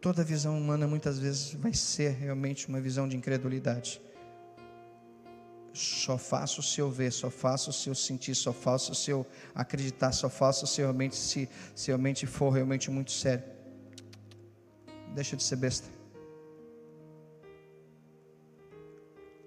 [0.02, 4.02] Toda visão humana muitas vezes vai ser realmente uma visão de incredulidade.
[5.74, 10.12] Só faço se eu ver, só faço se eu sentir, só faço se eu acreditar,
[10.12, 13.44] só faço se realmente se, se realmente for realmente muito sério.
[15.16, 15.88] Deixa de ser besta.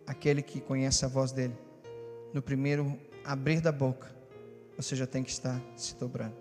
[0.05, 1.57] Aquele que conhece a voz dele,
[2.35, 4.13] no primeiro abrir da boca,
[4.77, 6.35] você já tem que estar se dobrando.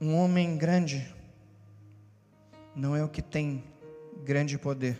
[0.00, 1.19] Um homem grande
[2.74, 3.64] não é o que tem
[4.24, 4.98] grande poder.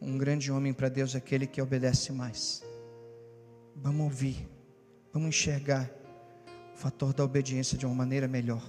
[0.00, 2.62] Um grande homem para Deus é aquele que obedece mais.
[3.74, 4.48] Vamos ouvir
[5.12, 5.90] Vamos enxergar
[6.74, 8.62] o fator da obediência de uma maneira melhor.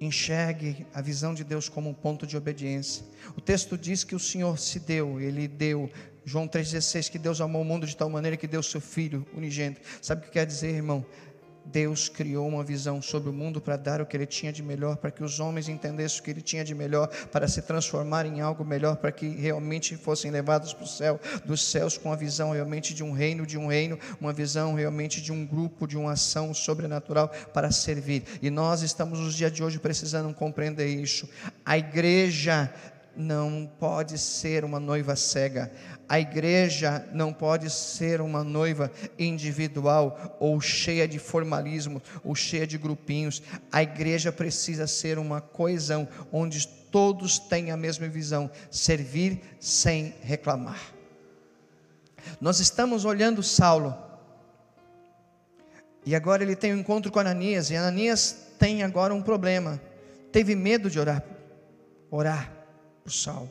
[0.00, 3.04] Enxergue a visão de Deus como um ponto de obediência.
[3.36, 5.90] O texto diz que o Senhor se deu, Ele deu.
[6.24, 9.80] João 3,16, que Deus amou o mundo de tal maneira que deu seu Filho unigênito.
[10.00, 11.04] Sabe o que quer dizer, irmão?
[11.72, 14.96] Deus criou uma visão sobre o mundo para dar o que ele tinha de melhor,
[14.96, 18.40] para que os homens entendessem o que ele tinha de melhor, para se transformar em
[18.40, 22.52] algo melhor, para que realmente fossem levados para o céu, dos céus com a visão
[22.52, 26.12] realmente de um reino, de um reino, uma visão realmente de um grupo, de uma
[26.12, 28.24] ação sobrenatural para servir.
[28.40, 31.28] E nós estamos nos dias de hoje precisando compreender isso.
[31.64, 32.72] A igreja
[33.18, 35.72] não pode ser uma noiva cega.
[36.08, 42.78] A igreja não pode ser uma noiva individual ou cheia de formalismo ou cheia de
[42.78, 43.42] grupinhos.
[43.72, 50.80] A igreja precisa ser uma coesão onde todos têm a mesma visão: servir sem reclamar.
[52.40, 53.96] Nós estamos olhando Saulo.
[56.06, 59.80] E agora ele tem um encontro com Ananias, e Ananias tem agora um problema.
[60.30, 61.22] Teve medo de orar.
[62.10, 62.57] Orar
[63.08, 63.50] por Saulo.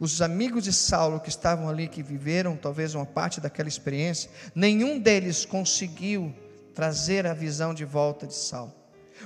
[0.00, 4.98] Os amigos de Saulo que estavam ali, que viveram talvez uma parte daquela experiência, nenhum
[4.98, 6.34] deles conseguiu
[6.74, 8.74] trazer a visão de volta de Saulo.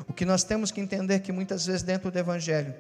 [0.07, 2.75] O que nós temos que entender é que muitas vezes dentro do Evangelho,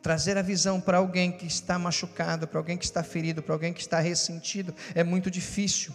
[0.00, 3.72] trazer a visão para alguém que está machucado, para alguém que está ferido, para alguém
[3.72, 5.92] que está ressentido, é muito difícil.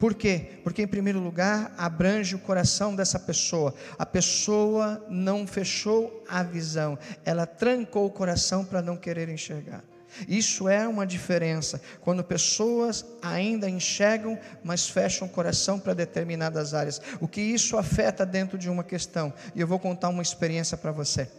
[0.00, 0.58] Por quê?
[0.64, 3.74] Porque, em primeiro lugar, abrange o coração dessa pessoa.
[3.98, 9.84] A pessoa não fechou a visão, ela trancou o coração para não querer enxergar.
[10.26, 11.82] Isso é uma diferença.
[12.00, 17.00] Quando pessoas ainda enxergam, mas fecham o coração para determinadas áreas.
[17.20, 19.30] O que isso afeta dentro de uma questão.
[19.54, 21.30] E eu vou contar uma experiência para você.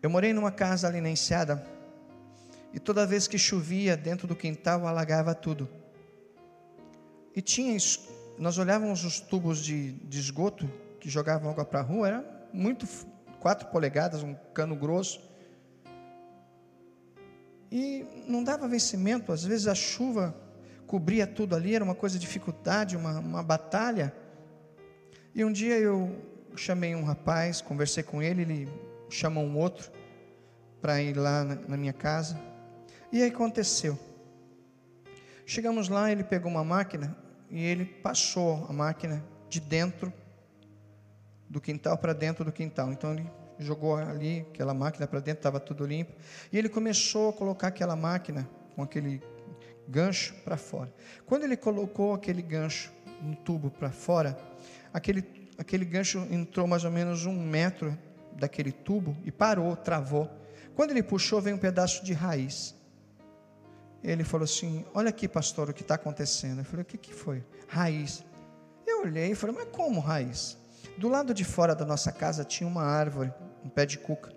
[0.00, 1.60] Eu morei numa casa ali na Enseada.
[2.72, 5.68] E toda vez que chovia, dentro do quintal alagava tudo.
[7.38, 7.78] E tinha,
[8.36, 12.84] nós olhávamos os tubos de, de esgoto que jogavam água para a rua, era muito,
[13.38, 15.20] quatro polegadas, um cano grosso.
[17.70, 20.34] E não dava vencimento, às vezes a chuva
[20.84, 24.12] cobria tudo ali, era uma coisa de dificuldade, uma, uma batalha.
[25.32, 26.20] E um dia eu
[26.56, 28.68] chamei um rapaz, conversei com ele, ele
[29.08, 29.92] chamou um outro
[30.80, 32.36] para ir lá na, na minha casa.
[33.12, 33.96] E aí aconteceu.
[35.46, 37.16] Chegamos lá, ele pegou uma máquina,
[37.50, 40.12] e ele passou a máquina de dentro
[41.48, 42.92] do quintal para dentro do quintal.
[42.92, 46.12] Então ele jogou ali aquela máquina para dentro, estava tudo limpo.
[46.52, 49.22] E ele começou a colocar aquela máquina com aquele
[49.88, 50.92] gancho para fora.
[51.26, 54.38] Quando ele colocou aquele gancho no tubo para fora,
[54.92, 55.24] aquele,
[55.56, 57.96] aquele gancho entrou mais ou menos um metro
[58.32, 60.30] daquele tubo e parou, travou.
[60.76, 62.74] Quando ele puxou, veio um pedaço de raiz.
[64.02, 66.60] Ele falou assim: Olha aqui, pastor, o que está acontecendo.
[66.60, 67.44] Eu falei: O que, que foi?
[67.66, 68.24] Raiz.
[68.86, 70.56] Eu olhei e falei: Mas como raiz?
[70.96, 73.32] Do lado de fora da nossa casa tinha uma árvore,
[73.64, 74.32] um pé de cuca.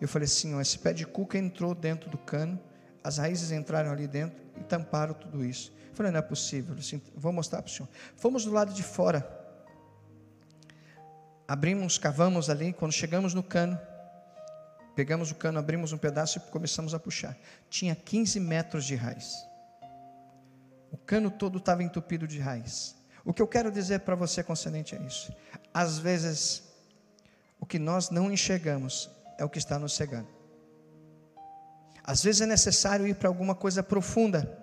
[0.00, 2.58] Eu falei assim: ó, esse pé de cuca entrou dentro do cano,
[3.02, 5.72] as raízes entraram ali dentro e tamparam tudo isso.
[5.90, 6.74] Eu falei: não é possível.
[6.78, 7.88] Assim, vou mostrar para o senhor.
[8.16, 9.28] Fomos do lado de fora,
[11.46, 12.72] abrimos, cavamos ali.
[12.72, 13.78] Quando chegamos no cano,
[15.00, 17.34] pegamos o cano, abrimos um pedaço e começamos a puxar.
[17.70, 19.34] Tinha 15 metros de raiz.
[20.92, 22.94] O cano todo estava entupido de raiz.
[23.24, 25.34] O que eu quero dizer para você concernente a isso?
[25.72, 26.64] Às vezes,
[27.58, 29.08] o que nós não enxergamos
[29.38, 30.28] é o que está nos cegando.
[32.04, 34.54] Às vezes é necessário ir para alguma coisa profunda,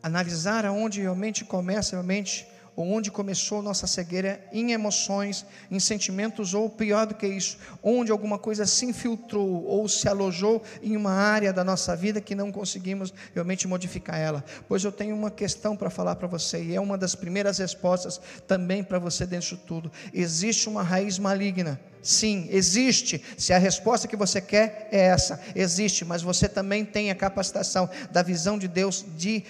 [0.00, 7.06] analisar aonde realmente começa realmente onde começou nossa cegueira em emoções, em sentimentos, ou pior
[7.06, 11.62] do que isso, onde alguma coisa se infiltrou ou se alojou em uma área da
[11.62, 14.44] nossa vida que não conseguimos realmente modificar ela.
[14.68, 18.20] Pois eu tenho uma questão para falar para você, e é uma das primeiras respostas
[18.46, 21.80] também para você dentro de tudo: existe uma raiz maligna.
[22.02, 23.22] Sim, existe.
[23.38, 27.88] Se a resposta que você quer é essa, existe, mas você também tem a capacitação
[28.10, 29.44] da visão de Deus de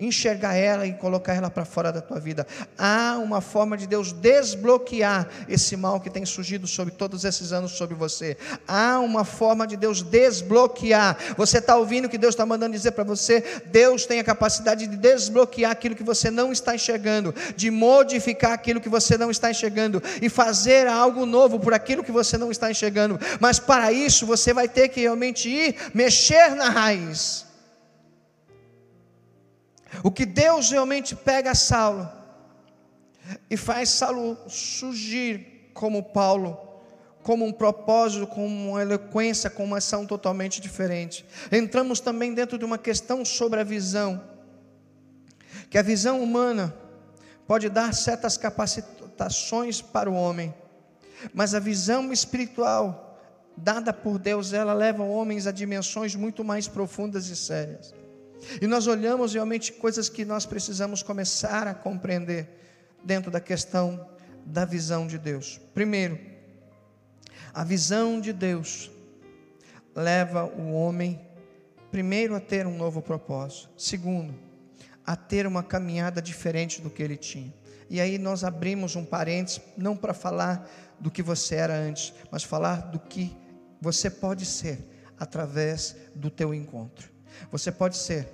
[0.00, 2.46] enxergar ela e colocar ela para fora da tua vida.
[2.76, 7.72] Há uma forma de Deus desbloquear esse mal que tem surgido sobre todos esses anos
[7.72, 8.36] sobre você.
[8.66, 11.16] Há uma forma de Deus desbloquear.
[11.36, 13.62] Você está ouvindo o que Deus está mandando dizer para você?
[13.66, 18.80] Deus tem a capacidade de desbloquear aquilo que você não está enxergando, de modificar aquilo
[18.80, 22.70] que você não está enxergando e fazer algo novo por aquilo que você não está
[22.70, 23.18] enxergando.
[23.40, 27.47] Mas para isso você vai ter que realmente ir mexer na raiz.
[30.02, 32.08] O que Deus realmente pega Saulo
[33.50, 36.58] e faz Saulo surgir como Paulo,
[37.22, 41.26] como um propósito, com uma eloquência, com uma ação totalmente diferente.
[41.52, 44.22] Entramos também dentro de uma questão sobre a visão,
[45.68, 46.74] que a visão humana
[47.46, 50.54] pode dar certas capacitações para o homem,
[51.34, 53.08] mas a visão espiritual
[53.62, 57.92] dada por Deus, ela leva homens a dimensões muito mais profundas e sérias.
[58.60, 62.48] E nós olhamos realmente coisas que nós precisamos começar a compreender
[63.04, 64.08] dentro da questão
[64.44, 65.60] da visão de Deus.
[65.74, 66.18] Primeiro,
[67.52, 68.90] a visão de Deus
[69.94, 71.20] leva o homem,
[71.90, 74.34] primeiro, a ter um novo propósito, segundo,
[75.04, 77.52] a ter uma caminhada diferente do que ele tinha.
[77.90, 80.68] E aí nós abrimos um parênteses, não para falar
[81.00, 83.34] do que você era antes, mas falar do que
[83.80, 84.78] você pode ser
[85.18, 87.17] através do teu encontro.
[87.50, 88.28] Você pode ser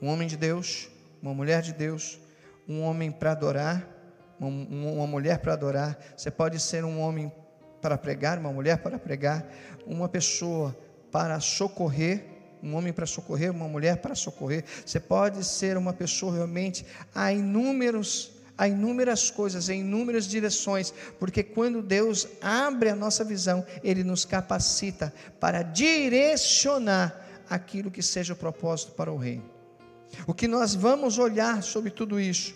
[0.00, 0.88] um homem de Deus,
[1.22, 2.20] uma mulher de Deus,
[2.68, 3.88] um homem para adorar,
[4.40, 5.98] uma, mulher para adorar.
[6.16, 7.30] Você pode ser um homem
[7.80, 9.46] para pregar, uma mulher para pregar,
[9.86, 10.76] uma pessoa
[11.10, 12.24] para socorrer,
[12.62, 14.64] um homem para socorrer, uma mulher para socorrer.
[14.84, 16.86] Você pode ser uma pessoa realmente.
[17.14, 23.64] Há inúmeros, há inúmeras coisas, em inúmeras direções, porque quando Deus abre a nossa visão,
[23.82, 27.21] Ele nos capacita para direcionar
[27.52, 29.44] aquilo que seja o propósito para o reino.
[30.26, 32.54] O que nós vamos olhar sobre tudo isso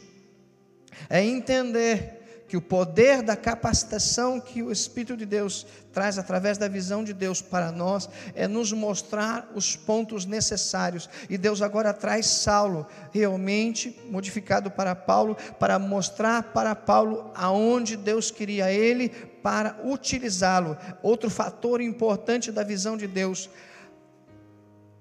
[1.09, 2.17] é entender
[2.49, 7.13] que o poder da capacitação que o Espírito de Deus traz através da visão de
[7.13, 11.11] Deus para nós é nos mostrar os pontos necessários.
[11.29, 18.31] E Deus agora traz Saulo, realmente modificado para Paulo, para mostrar para Paulo aonde Deus
[18.31, 20.77] queria ele para utilizá-lo.
[21.03, 23.51] Outro fator importante da visão de Deus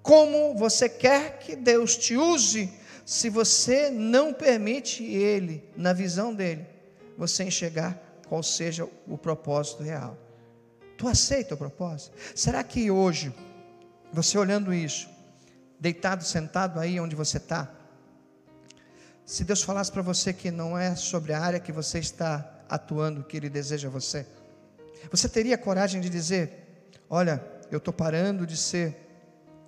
[0.06, 2.72] como você quer que Deus te use,
[3.04, 6.64] se você não permite Ele, na visão dele,
[7.18, 10.16] você enxergar qual seja o propósito real.
[10.96, 12.16] Tu aceita o propósito?
[12.36, 13.34] Será que hoje,
[14.14, 15.10] você olhando isso,
[15.80, 17.74] deitado, sentado aí onde você está,
[19.26, 23.24] se Deus falasse para você que não é sobre a área que você está atuando
[23.24, 24.24] que Ele deseja você,
[25.10, 29.05] você teria coragem de dizer: Olha, eu estou parando de ser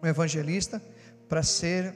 [0.01, 0.81] um evangelista
[1.27, 1.93] para ser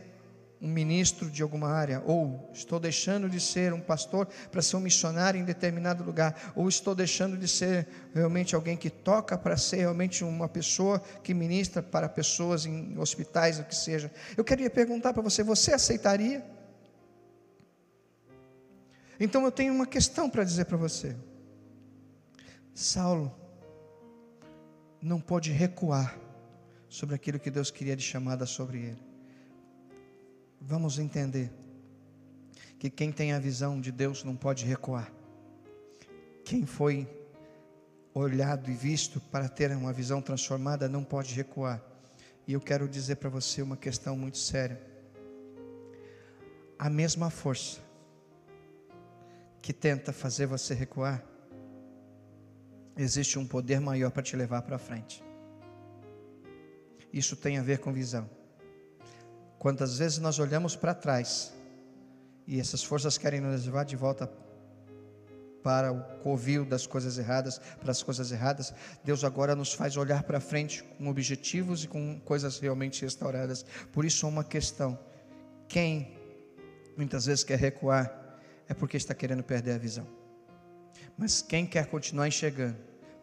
[0.62, 4.80] um ministro de alguma área, ou estou deixando de ser um pastor para ser um
[4.80, 9.78] missionário em determinado lugar, ou estou deixando de ser realmente alguém que toca para ser
[9.78, 14.12] realmente uma pessoa que ministra para pessoas em hospitais, o que seja.
[14.38, 16.46] Eu queria perguntar para você: você aceitaria?
[19.20, 21.16] Então eu tenho uma questão para dizer para você.
[22.74, 23.36] Saulo
[25.02, 26.16] não pôde recuar
[26.92, 29.02] sobre aquilo que Deus queria de chamada sobre ele.
[30.60, 31.50] Vamos entender
[32.78, 35.10] que quem tem a visão de Deus não pode recuar.
[36.44, 37.08] Quem foi
[38.14, 41.82] olhado e visto para ter uma visão transformada não pode recuar.
[42.46, 44.82] E eu quero dizer para você uma questão muito séria.
[46.78, 47.80] A mesma força
[49.62, 51.24] que tenta fazer você recuar
[52.98, 55.31] existe um poder maior para te levar para frente.
[57.12, 58.30] Isso tem a ver com visão.
[59.60, 61.54] Quantas vezes nós olhamos para trás
[62.48, 64.32] e essas forças querem nos levar de volta
[65.64, 70.24] para o covil das coisas erradas, para as coisas erradas, Deus agora nos faz olhar
[70.24, 73.64] para frente com objetivos e com coisas realmente restauradas.
[73.92, 74.98] Por isso, uma questão:
[75.68, 76.18] quem
[76.98, 80.08] muitas vezes quer recuar é porque está querendo perder a visão.
[81.18, 82.78] Mas quem quer continuar enxergando,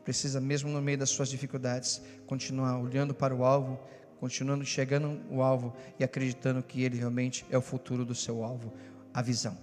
[0.04, 3.78] precisa, mesmo no meio das suas dificuldades, continuar olhando para o alvo,
[4.18, 8.72] continuando enxergando o alvo e acreditando que ele realmente é o futuro do seu alvo,
[9.12, 9.56] a visão.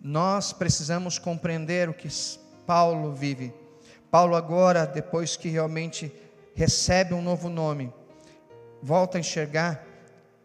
[0.00, 2.08] Nós precisamos compreender o que
[2.66, 3.52] Paulo vive.
[4.10, 6.12] Paulo, agora, depois que realmente
[6.54, 7.92] recebe um novo nome,
[8.82, 9.84] volta a enxergar,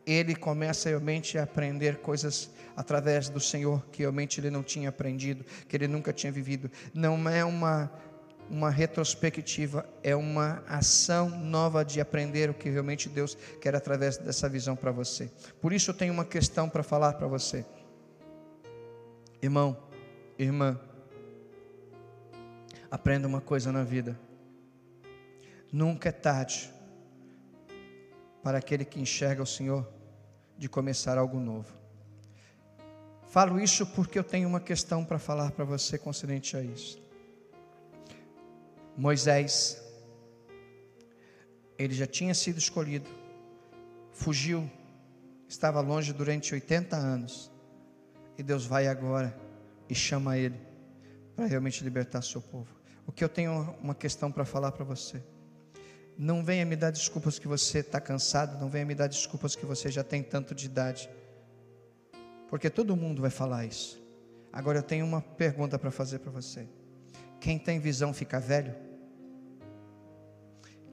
[0.06, 5.46] ele começa realmente a aprender coisas através do Senhor que realmente ele não tinha aprendido,
[5.68, 6.70] que ele nunca tinha vivido.
[6.94, 7.92] Não é uma
[8.54, 14.48] uma retrospectiva, é uma ação nova de aprender o que realmente Deus quer através dessa
[14.48, 15.32] visão para você.
[15.60, 17.66] Por isso eu tenho uma questão para falar para você.
[19.42, 19.76] Irmão,
[20.38, 20.80] irmã,
[22.92, 24.20] aprenda uma coisa na vida.
[25.72, 26.72] Nunca é tarde
[28.44, 29.92] para aquele que enxerga o Senhor
[30.56, 31.74] de começar algo novo.
[33.32, 37.03] Falo isso porque eu tenho uma questão para falar para você concernente a isso.
[38.98, 39.82] Moisés,
[41.78, 43.10] ele já tinha sido escolhido,
[44.12, 44.70] fugiu,
[45.48, 47.52] estava longe durante 80 anos,
[48.38, 49.36] e Deus vai agora
[49.90, 50.60] e chama ele
[51.36, 52.70] para realmente libertar seu povo.
[53.06, 55.22] O que eu tenho uma questão para falar para você.
[56.18, 59.66] Não venha me dar desculpas que você está cansado, não venha me dar desculpas que
[59.66, 61.10] você já tem tanto de idade
[62.54, 64.00] porque todo mundo vai falar isso.
[64.52, 66.68] Agora eu tenho uma pergunta para fazer para você.
[67.44, 68.74] Quem tem visão fica velho?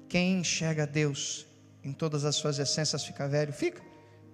[0.08, 1.46] Quem enxerga Deus
[1.84, 3.52] em todas as suas essências fica velho?
[3.52, 3.80] Fica.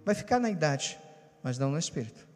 [0.03, 0.99] Vai ficar na idade,
[1.43, 2.27] mas não no espírito.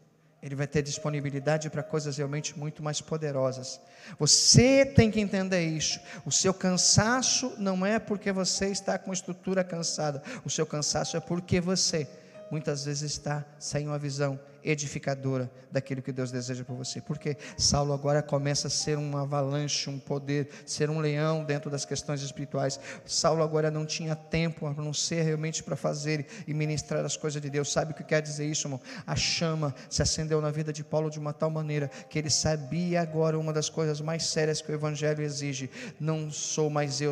[0.43, 3.81] Ele vai ter disponibilidade para coisas realmente muito mais poderosas.
[4.19, 5.99] Você tem que entender isso.
[6.27, 10.23] O seu cansaço não é porque você está com estrutura cansada.
[10.45, 12.07] O seu cansaço é porque você
[12.51, 17.01] muitas vezes está sem uma visão edificadora daquilo que Deus deseja para você.
[17.01, 21.85] Porque Saulo agora começa a ser uma avalanche, um poder, ser um leão dentro das
[21.85, 22.81] questões espirituais.
[23.05, 27.41] Saulo agora não tinha tempo a não ser realmente para fazer e ministrar as coisas
[27.41, 27.73] de Deus.
[27.73, 28.81] Sabe o que quer dizer isso, irmão?
[29.07, 33.01] A chama se acendeu na vida de Paulo de uma tal maneira que ele sabia
[33.01, 37.11] agora uma das coisas mais sérias que o evangelho exige: não sou mais eu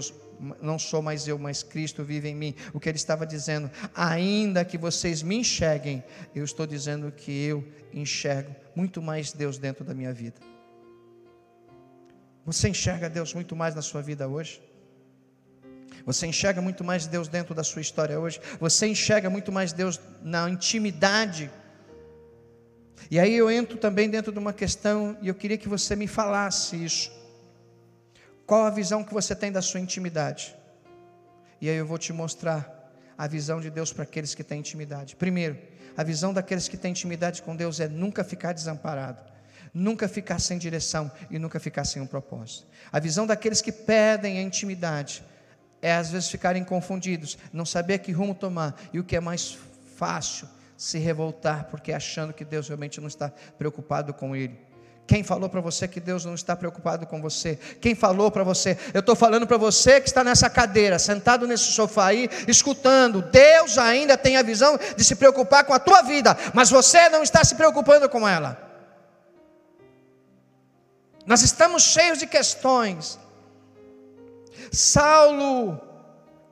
[0.61, 2.55] não sou mais eu, mas Cristo vive em mim.
[2.72, 6.03] O que ele estava dizendo, ainda que vocês me enxerguem,
[6.34, 10.41] eu estou dizendo que eu enxergo muito mais Deus dentro da minha vida.
[12.47, 14.62] Você enxerga Deus muito mais na sua vida hoje?
[16.07, 18.41] Você enxerga muito mais Deus dentro da sua história hoje?
[18.59, 21.51] Você enxerga muito mais Deus na intimidade?
[23.11, 26.07] E aí eu entro também dentro de uma questão e eu queria que você me
[26.07, 27.17] falasse isso.
[28.49, 30.57] Qual a visão que você tem da sua intimidade?
[31.61, 35.16] E aí eu vou te mostrar a visão de Deus para aqueles que têm intimidade.
[35.16, 35.59] Primeiro,
[35.94, 39.22] a visão daqueles que têm intimidade com Deus é nunca ficar desamparado,
[39.74, 42.66] nunca ficar sem direção e nunca ficar sem um propósito.
[42.90, 45.22] A visão daqueles que pedem a intimidade
[45.82, 49.59] é às vezes ficarem confundidos, não saber que rumo tomar e o que é mais
[49.94, 54.59] fácil se revoltar porque achando que Deus realmente não está preocupado com ele.
[55.09, 57.59] Quem falou para você que Deus não está preocupado com você?
[57.80, 58.76] Quem falou para você?
[58.92, 63.22] Eu estou falando para você que está nessa cadeira, sentado nesse sofá aí, escutando.
[63.22, 67.22] Deus ainda tem a visão de se preocupar com a tua vida, mas você não
[67.22, 68.59] está se preocupando com ela.
[71.24, 73.18] Nós estamos cheios de questões.
[74.70, 75.80] Saulo,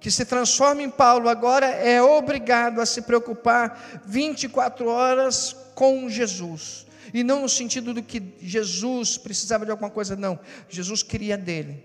[0.00, 6.85] que se transforma em Paulo, agora é obrigado a se preocupar 24 horas com Jesus.
[7.12, 10.38] E não no sentido do que Jesus precisava de alguma coisa, não.
[10.68, 11.84] Jesus queria dele.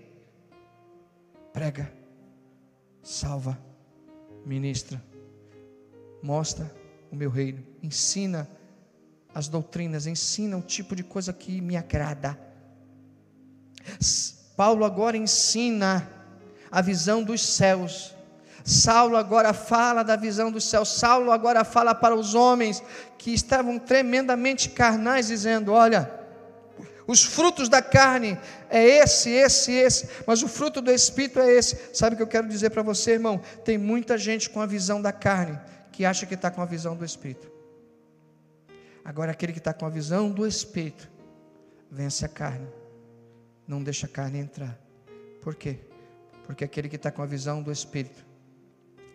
[1.52, 1.92] Prega,
[3.02, 3.58] salva,
[4.44, 5.02] ministra,
[6.22, 6.72] mostra
[7.10, 8.48] o meu reino, ensina
[9.34, 12.38] as doutrinas, ensina o tipo de coisa que me agrada.
[14.56, 16.08] Paulo agora ensina
[16.70, 18.14] a visão dos céus
[18.64, 20.84] Saulo agora fala da visão do céu.
[20.84, 22.82] Saulo agora fala para os homens
[23.18, 26.10] que estavam tremendamente carnais, dizendo: Olha,
[27.06, 28.38] os frutos da carne
[28.70, 31.76] é esse, esse, esse, mas o fruto do Espírito é esse.
[31.92, 33.40] Sabe o que eu quero dizer para você, irmão?
[33.64, 35.58] Tem muita gente com a visão da carne
[35.90, 37.50] que acha que está com a visão do Espírito.
[39.04, 41.10] Agora, aquele que está com a visão do Espírito,
[41.90, 42.68] vence a carne,
[43.66, 44.78] não deixa a carne entrar,
[45.42, 45.80] Por quê?
[46.46, 48.31] Porque aquele que está com a visão do Espírito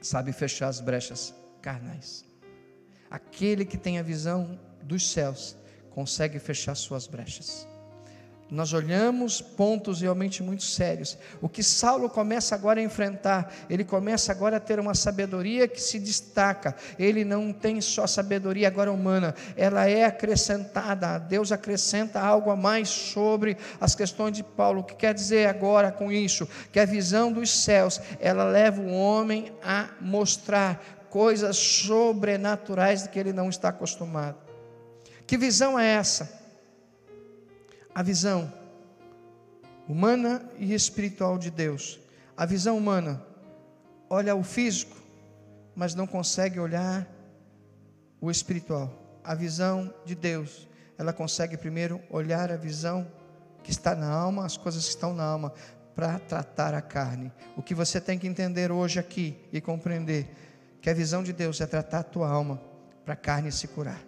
[0.02, 2.26] sabe fechar as brechas carnais.
[3.10, 5.58] Aquele que tem a visão dos céus
[5.91, 7.68] consegue fechar suas brechas
[8.50, 11.18] nós olhamos pontos realmente muito sérios.
[11.41, 15.82] O que Saulo começa agora a enfrentar, ele começa agora a ter uma sabedoria que
[15.82, 16.74] se destaca.
[16.98, 21.18] Ele não tem só sabedoria agora humana, ela é acrescentada.
[21.18, 24.80] Deus acrescenta algo a mais sobre as questões de Paulo.
[24.80, 26.48] O que quer dizer agora com isso?
[26.72, 33.34] Que a visão dos céus, ela leva o homem a mostrar coisas sobrenaturais que ele
[33.34, 34.38] não está acostumado.
[35.26, 36.37] Que visão é essa?
[37.98, 38.54] A visão
[39.89, 42.00] humana e espiritual de Deus.
[42.38, 43.20] A visão humana
[44.08, 44.95] olha o físico,
[45.76, 47.08] mas não consegue olhar
[48.22, 49.20] o espiritual.
[49.24, 53.12] A visão de Deus, ela consegue primeiro olhar a visão
[53.64, 55.52] que está na alma, as coisas que estão na alma,
[55.95, 57.32] para tratar a carne.
[57.56, 60.30] O que você tem que entender hoje aqui e compreender
[60.82, 62.62] que a visão de Deus é tratar a tua alma
[63.04, 64.00] para a carne se curar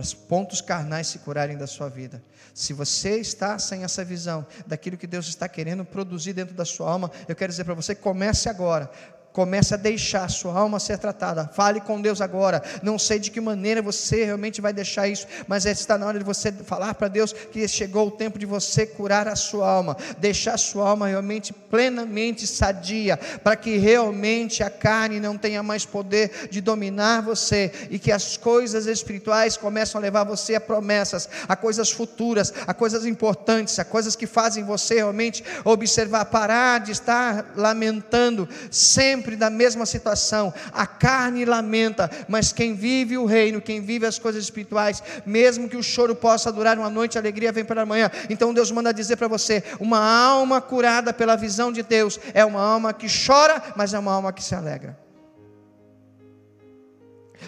[0.00, 2.22] para os pontos carnais se curarem da sua vida.
[2.54, 6.90] Se você está sem essa visão daquilo que Deus está querendo produzir dentro da sua
[6.90, 8.90] alma, eu quero dizer para você: comece agora.
[9.32, 11.48] Comece a deixar sua alma ser tratada.
[11.54, 12.62] Fale com Deus agora.
[12.82, 16.24] Não sei de que maneira você realmente vai deixar isso, mas está na hora de
[16.24, 20.54] você falar para Deus que chegou o tempo de você curar a sua alma, deixar
[20.54, 26.48] a sua alma realmente plenamente sadia, para que realmente a carne não tenha mais poder
[26.50, 31.54] de dominar você e que as coisas espirituais começam a levar você a promessas, a
[31.54, 37.52] coisas futuras, a coisas importantes, a coisas que fazem você realmente observar, parar de estar
[37.54, 40.52] lamentando sempre sempre da mesma situação.
[40.72, 45.76] A carne lamenta, mas quem vive o reino, quem vive as coisas espirituais, mesmo que
[45.76, 48.10] o choro possa durar uma noite, a alegria vem pela manhã.
[48.30, 52.62] Então Deus manda dizer para você: uma alma curada pela visão de Deus é uma
[52.62, 54.98] alma que chora, mas é uma alma que se alegra.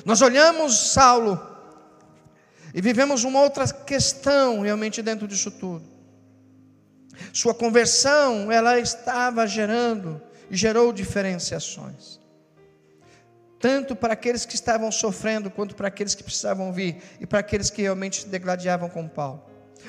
[0.04, 1.40] Nós olhamos Saulo
[2.74, 5.90] e vivemos uma outra questão realmente dentro disso tudo.
[7.32, 10.20] Sua conversão, ela estava gerando
[10.56, 12.20] gerou diferenciações.
[13.58, 17.70] Tanto para aqueles que estavam sofrendo, quanto para aqueles que precisavam vir, e para aqueles
[17.70, 19.42] que realmente se degladiavam com Paulo.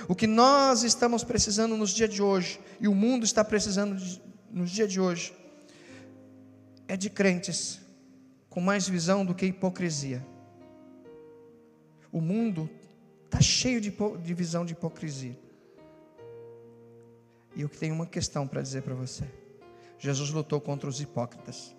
[0.08, 4.22] O que nós estamos precisando nos dias de hoje, e o mundo está precisando de,
[4.50, 5.34] nos dias de hoje,
[6.88, 7.82] é de crentes
[8.50, 10.26] com mais visão do que hipocrisia.
[12.12, 12.70] O mundo
[13.26, 13.92] está cheio de,
[14.22, 15.38] de visão de hipocrisia.
[17.56, 19.43] E eu tenho uma questão para dizer para você.
[20.04, 21.74] Jesus lutou contra os hipócritas.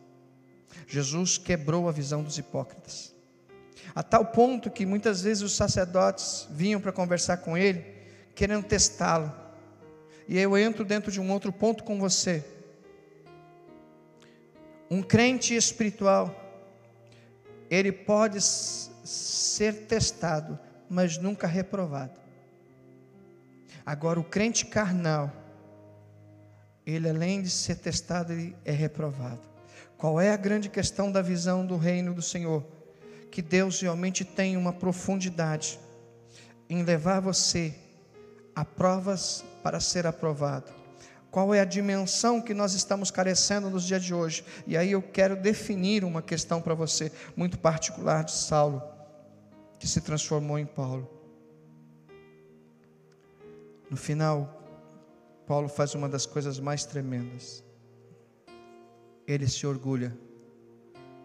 [0.87, 3.15] Jesus quebrou a visão dos hipócritas.
[3.95, 7.85] A tal ponto que muitas vezes os sacerdotes vinham para conversar com ele,
[8.35, 9.31] querendo testá-lo.
[10.27, 12.43] E eu entro dentro de um outro ponto com você.
[14.91, 16.35] Um crente espiritual,
[17.69, 20.59] ele pode ser testado,
[20.89, 22.19] mas nunca reprovado.
[23.85, 25.31] Agora, o crente carnal,
[26.87, 29.41] ele além de ser testado, ele é reprovado.
[29.97, 32.65] Qual é a grande questão da visão do reino do Senhor?
[33.31, 35.79] Que Deus realmente tem uma profundidade
[36.69, 37.75] em levar você
[38.55, 40.71] a provas para ser aprovado.
[41.31, 44.45] Qual é a dimensão que nós estamos carecendo nos dias de hoje?
[44.67, 48.81] E aí eu quero definir uma questão para você, muito particular de Saulo,
[49.81, 51.11] que se transformou em Paulo.
[53.91, 54.64] No final,
[55.47, 57.63] Paulo faz uma das coisas mais tremendas.
[59.27, 60.17] Ele se orgulha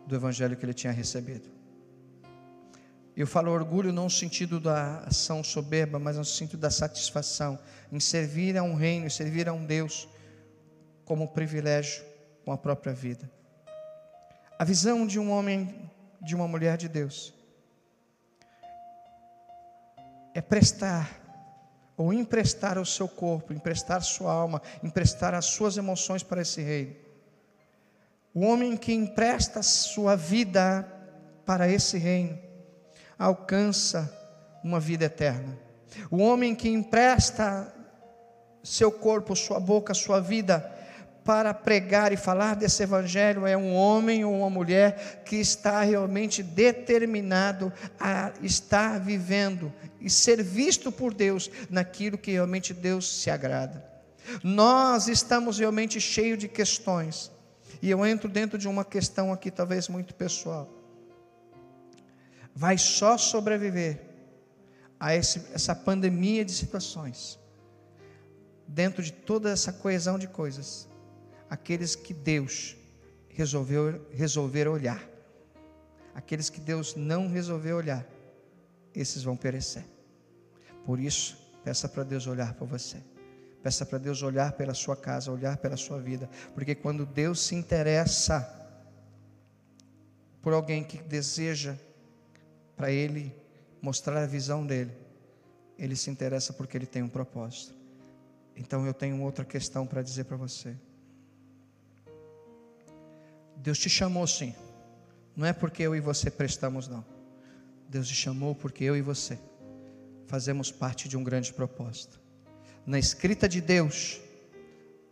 [0.05, 1.49] do evangelho que ele tinha recebido.
[3.15, 7.59] Eu falo orgulho não no sentido da ação soberba, mas no sentido da satisfação
[7.91, 10.07] em servir a um reino, servir a um Deus
[11.03, 12.03] como privilégio
[12.45, 13.29] com a própria vida.
[14.57, 15.91] A visão de um homem,
[16.21, 17.33] de uma mulher de Deus,
[20.33, 21.18] é prestar
[21.99, 26.95] ou emprestar o seu corpo, emprestar sua alma, emprestar as suas emoções para esse reino.
[28.33, 30.87] O homem que empresta sua vida
[31.45, 32.39] para esse reino
[33.17, 34.09] alcança
[34.63, 35.59] uma vida eterna.
[36.09, 37.69] O homem que empresta
[38.63, 40.73] seu corpo, sua boca, sua vida
[41.23, 46.41] para pregar e falar desse evangelho é um homem ou uma mulher que está realmente
[46.41, 53.87] determinado a estar vivendo e ser visto por Deus naquilo que realmente Deus se agrada.
[54.43, 57.31] Nós estamos realmente cheios de questões,
[57.81, 60.69] e eu entro dentro de uma questão aqui, talvez muito pessoal.
[62.53, 64.01] Vai só sobreviver
[64.99, 67.39] a esse, essa pandemia de situações
[68.67, 70.88] dentro de toda essa coesão de coisas,
[71.49, 72.75] aqueles que Deus
[73.29, 75.03] resolveu resolver olhar.
[76.13, 78.05] Aqueles que Deus não resolveu olhar,
[78.93, 79.85] esses vão perecer.
[80.85, 82.97] Por isso, peça para Deus olhar por você.
[83.63, 87.55] Peça para Deus olhar pela sua casa, olhar pela sua vida, porque quando Deus se
[87.55, 88.55] interessa
[90.41, 91.75] por alguém que deseja
[92.75, 93.35] para ele
[93.81, 94.93] mostrar a visão dele,
[95.77, 97.73] ele se interessa porque ele tem um propósito.
[98.55, 100.75] Então eu tenho outra questão para dizer para você.
[103.59, 104.55] Deus te chamou sim.
[105.35, 107.05] Não é porque eu e você prestamos, não.
[107.87, 109.37] Deus te chamou porque eu e você
[110.27, 112.19] fazemos parte de um grande propósito.
[112.85, 114.21] Na escrita de Deus,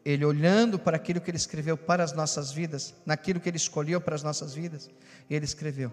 [0.05, 3.99] Ele olhando para aquilo que Ele escreveu para as nossas vidas, naquilo que Ele escolheu
[3.99, 4.89] para as nossas vidas,
[5.29, 5.91] Ele escreveu: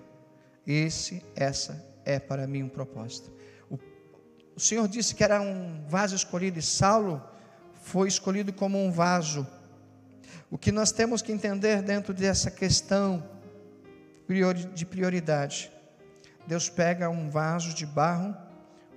[0.66, 3.32] Esse, essa é para mim um propósito.
[3.68, 3.78] O,
[4.55, 7.22] o Senhor disse que era um vaso escolhido, e Saulo
[7.82, 9.46] foi escolhido como um vaso
[10.55, 13.28] o que nós temos que entender dentro dessa questão
[14.72, 15.68] de prioridade.
[16.46, 18.32] Deus pega um vaso de barro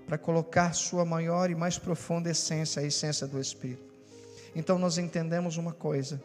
[0.05, 3.91] para colocar sua maior e mais profunda essência, a essência do Espírito.
[4.55, 6.21] Então nós entendemos uma coisa: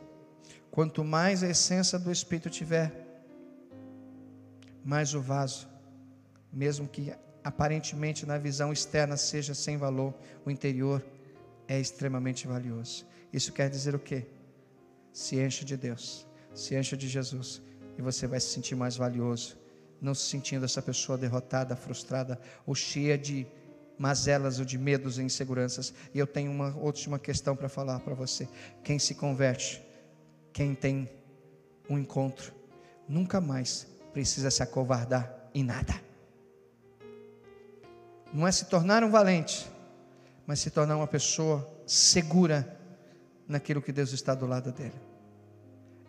[0.71, 2.93] quanto mais a essência do Espírito tiver,
[4.85, 5.67] mais o vaso,
[6.53, 7.11] mesmo que
[7.43, 10.13] aparentemente na visão externa seja sem valor,
[10.45, 11.03] o interior
[11.67, 13.07] é extremamente valioso.
[13.33, 14.27] Isso quer dizer o quê?
[15.13, 17.61] Se encha de Deus, se encha de Jesus,
[17.99, 19.59] e você vai se sentir mais valioso,
[20.01, 23.47] não se sentindo essa pessoa derrotada, frustrada ou cheia de
[23.99, 25.95] mazelas ou de medos e inseguranças.
[26.13, 28.49] E eu tenho uma última questão para falar para você.
[28.83, 29.83] Quem se converte,
[30.53, 31.09] quem tem
[31.89, 32.53] um encontro,
[33.09, 35.95] nunca mais precisa se acovardar em nada.
[38.33, 39.71] Não é se tornar um valente,
[40.47, 42.81] mas se tornar uma pessoa segura
[43.53, 45.01] naquilo que Deus está do lado dele.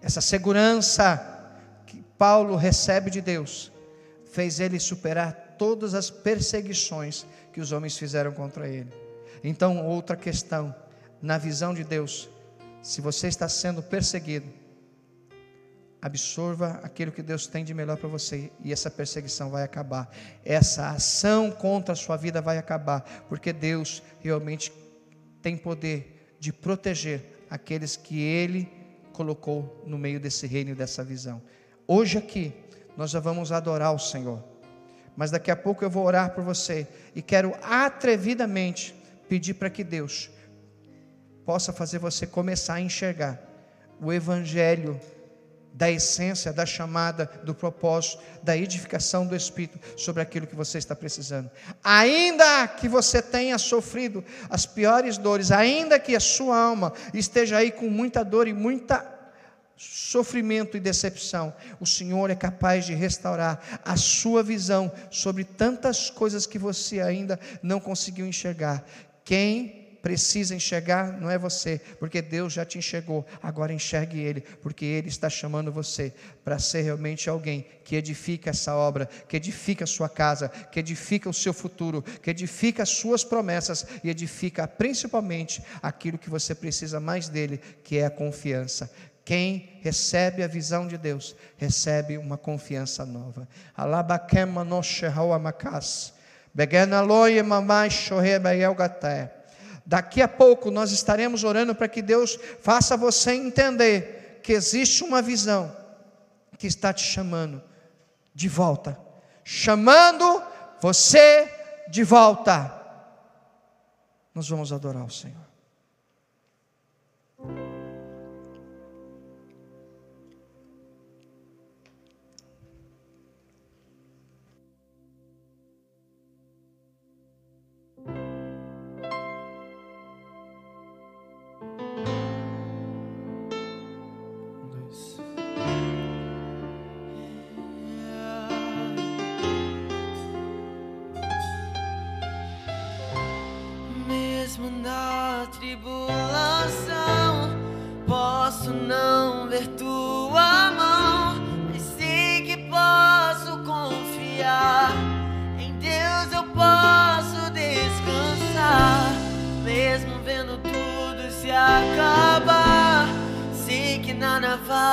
[0.01, 1.51] Essa segurança
[1.85, 3.71] que Paulo recebe de Deus
[4.25, 8.91] fez ele superar todas as perseguições que os homens fizeram contra ele.
[9.43, 10.73] Então, outra questão,
[11.21, 12.29] na visão de Deus,
[12.81, 14.47] se você está sendo perseguido,
[16.01, 20.13] absorva aquilo que Deus tem de melhor para você e essa perseguição vai acabar.
[20.43, 24.73] Essa ação contra a sua vida vai acabar, porque Deus realmente
[25.41, 28.67] tem poder de proteger aqueles que Ele
[29.13, 31.39] colocou no meio desse reino dessa visão.
[31.87, 32.51] Hoje aqui,
[32.97, 34.43] nós já vamos adorar o Senhor,
[35.15, 38.95] mas daqui a pouco eu vou orar por você e quero atrevidamente
[39.29, 40.31] pedir para que Deus
[41.45, 43.39] possa fazer você começar a enxergar
[44.01, 44.99] o Evangelho
[45.73, 50.95] da essência, da chamada, do propósito, da edificação do Espírito sobre aquilo que você está
[50.95, 51.49] precisando.
[51.83, 57.71] Ainda que você tenha sofrido as piores dores, ainda que a sua alma esteja aí
[57.71, 59.11] com muita dor e muita
[59.75, 66.45] sofrimento e decepção, o Senhor é capaz de restaurar a sua visão sobre tantas coisas
[66.45, 68.85] que você ainda não conseguiu enxergar.
[69.25, 73.25] Quem precisa enxergar não é você, porque Deus já te enxergou.
[73.41, 78.75] Agora enxergue Ele, porque Ele está chamando você para ser realmente alguém que edifica essa
[78.75, 83.23] obra, que edifica a sua casa, que edifica o seu futuro, que edifica as suas
[83.23, 88.91] promessas e edifica principalmente aquilo que você precisa mais dele, que é a confiança.
[89.23, 93.47] Quem recebe a visão de Deus, recebe uma confiança nova.
[93.73, 94.81] Alabakema no
[95.33, 96.13] amakas.
[96.53, 99.42] Begena loye mamai shoheba yelgaté.
[99.85, 105.21] Daqui a pouco nós estaremos orando para que Deus faça você entender que existe uma
[105.21, 105.75] visão
[106.57, 107.61] que está te chamando
[108.33, 108.97] de volta,
[109.43, 110.41] chamando
[110.81, 111.51] você
[111.89, 112.81] de volta.
[114.33, 115.42] Nós vamos adorar o Senhor.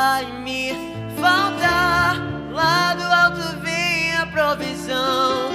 [0.01, 0.73] Vai me
[1.21, 2.17] faltar.
[2.51, 5.50] Lá do alto vem a provisão.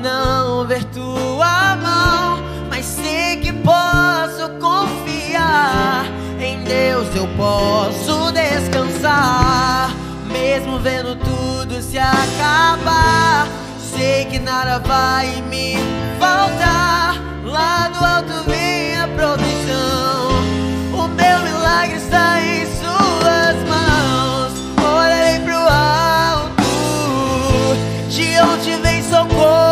[0.00, 6.06] Não ver tua mão, mas sei que posso confiar.
[6.40, 9.90] Em Deus eu posso descansar,
[10.32, 13.46] mesmo vendo tudo se acabar.
[13.78, 15.76] Sei que nada vai me
[16.18, 17.16] faltar.
[17.44, 20.30] Lá do alto vem a provisão.
[20.94, 24.52] O meu milagre está em Suas mãos.
[24.82, 26.62] Olharei pro alto,
[28.08, 29.69] de onde vem socorro.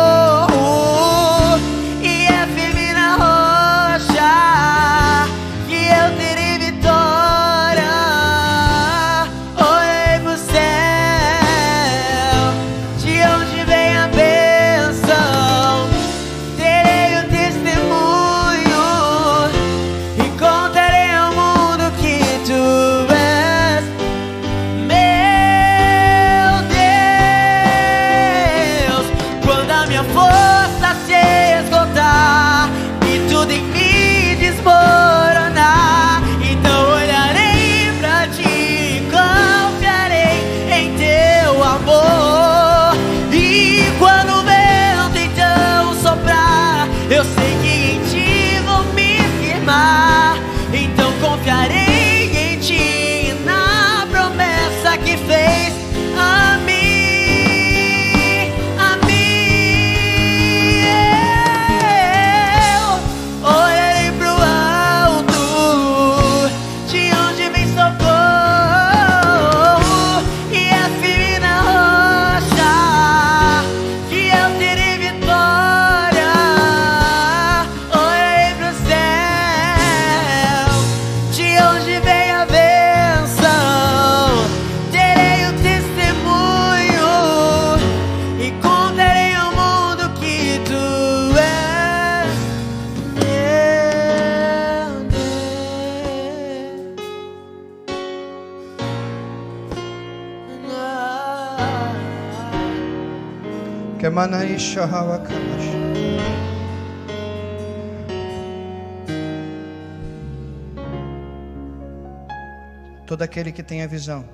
[113.07, 114.25] Todo aquele que tem a visão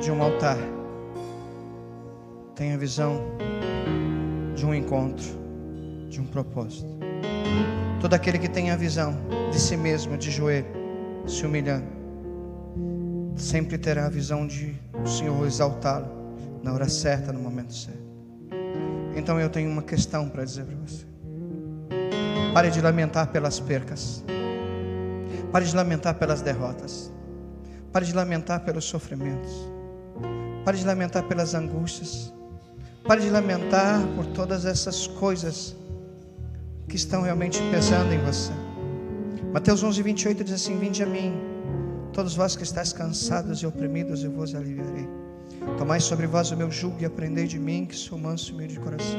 [0.00, 0.56] de um altar,
[2.56, 3.20] tem a visão
[4.56, 5.26] de um encontro,
[6.08, 6.88] de um propósito.
[8.00, 9.14] Todo aquele que tem a visão
[9.50, 10.66] de si mesmo, de joelho,
[11.26, 11.86] se humilhando,
[13.36, 16.08] sempre terá a visão de o Senhor exaltá-lo
[16.62, 18.11] na hora certa, no momento certo.
[19.14, 21.06] Então eu tenho uma questão para dizer para você.
[22.52, 24.24] Pare de lamentar pelas percas.
[25.50, 27.12] Pare de lamentar pelas derrotas.
[27.92, 29.52] Pare de lamentar pelos sofrimentos.
[30.64, 32.32] Pare de lamentar pelas angústias.
[33.06, 35.74] Pare de lamentar por todas essas coisas
[36.88, 38.52] que estão realmente pesando em você.
[39.52, 41.34] Mateus 11, 28 diz assim: Vinde a mim,
[42.12, 45.21] todos vós que estáis cansados e oprimidos, eu vos aliviarei.
[45.78, 48.74] Tomai sobre vós o meu jugo e aprendei de mim, que sou manso e humilde
[48.74, 49.18] de coração.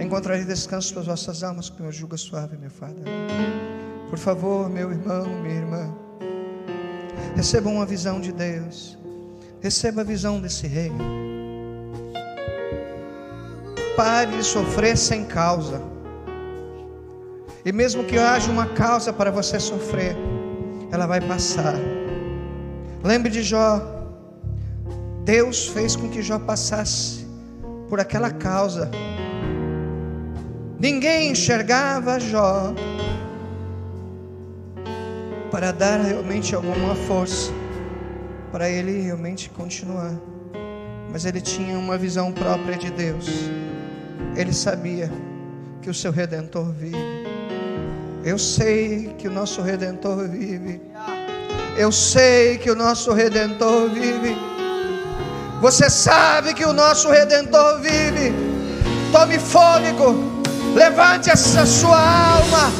[0.00, 3.02] Encontrarei descanso para as vossas almas, porque o meu jugo é suave, meu Fada.
[4.08, 5.94] Por favor, meu irmão, minha irmã,
[7.34, 8.98] receba uma visão de Deus.
[9.60, 10.98] Receba a visão desse reino.
[13.96, 15.80] Pare de sofrer sem causa.
[17.64, 20.16] E mesmo que haja uma causa para você sofrer,
[20.90, 21.74] ela vai passar.
[23.04, 23.91] Lembre de Jó.
[25.24, 27.26] Deus fez com que Jó passasse
[27.88, 28.90] por aquela causa.
[30.78, 32.74] Ninguém enxergava Jó
[35.50, 37.52] para dar realmente alguma força
[38.50, 40.12] para ele realmente continuar.
[41.12, 43.28] Mas ele tinha uma visão própria de Deus.
[44.36, 45.10] Ele sabia
[45.80, 46.96] que o seu redentor vive.
[48.24, 50.80] Eu sei que o nosso redentor vive.
[51.76, 54.51] Eu sei que o nosso redentor vive.
[55.62, 58.34] Você sabe que o nosso redentor vive.
[59.12, 60.42] Tome fôlego.
[60.74, 62.72] Levante essa sua alma.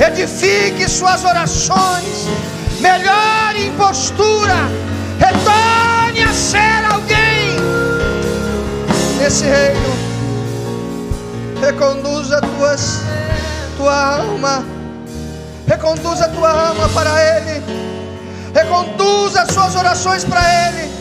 [0.00, 2.26] Edifique suas orações.
[2.80, 4.56] Melhore em postura.
[5.18, 7.58] Retorne a ser alguém
[9.18, 9.94] nesse reino.
[11.60, 13.02] Reconduza tuas,
[13.76, 14.64] tua alma.
[15.66, 17.62] Reconduza tua alma para Ele.
[18.54, 20.93] Reconduza as suas orações para Ele.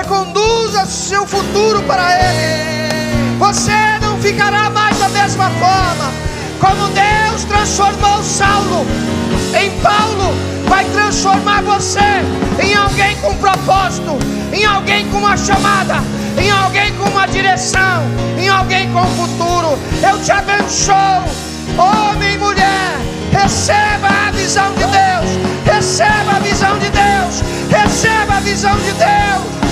[0.00, 3.36] Reconduza seu futuro para Ele.
[3.38, 6.10] Você não ficará mais da mesma forma
[6.58, 8.86] como Deus transformou Saulo
[9.54, 10.34] em Paulo
[10.70, 12.00] vai transformar você
[12.62, 14.18] em alguém com propósito,
[14.54, 15.96] em alguém com uma chamada,
[16.38, 18.02] em alguém com uma direção,
[18.38, 19.78] em alguém com futuro.
[20.02, 21.24] Eu te abençoo,
[21.76, 22.96] homem e mulher,
[23.32, 25.30] receba a visão de Deus,
[25.66, 29.69] receba a visão de Deus, receba a visão de Deus.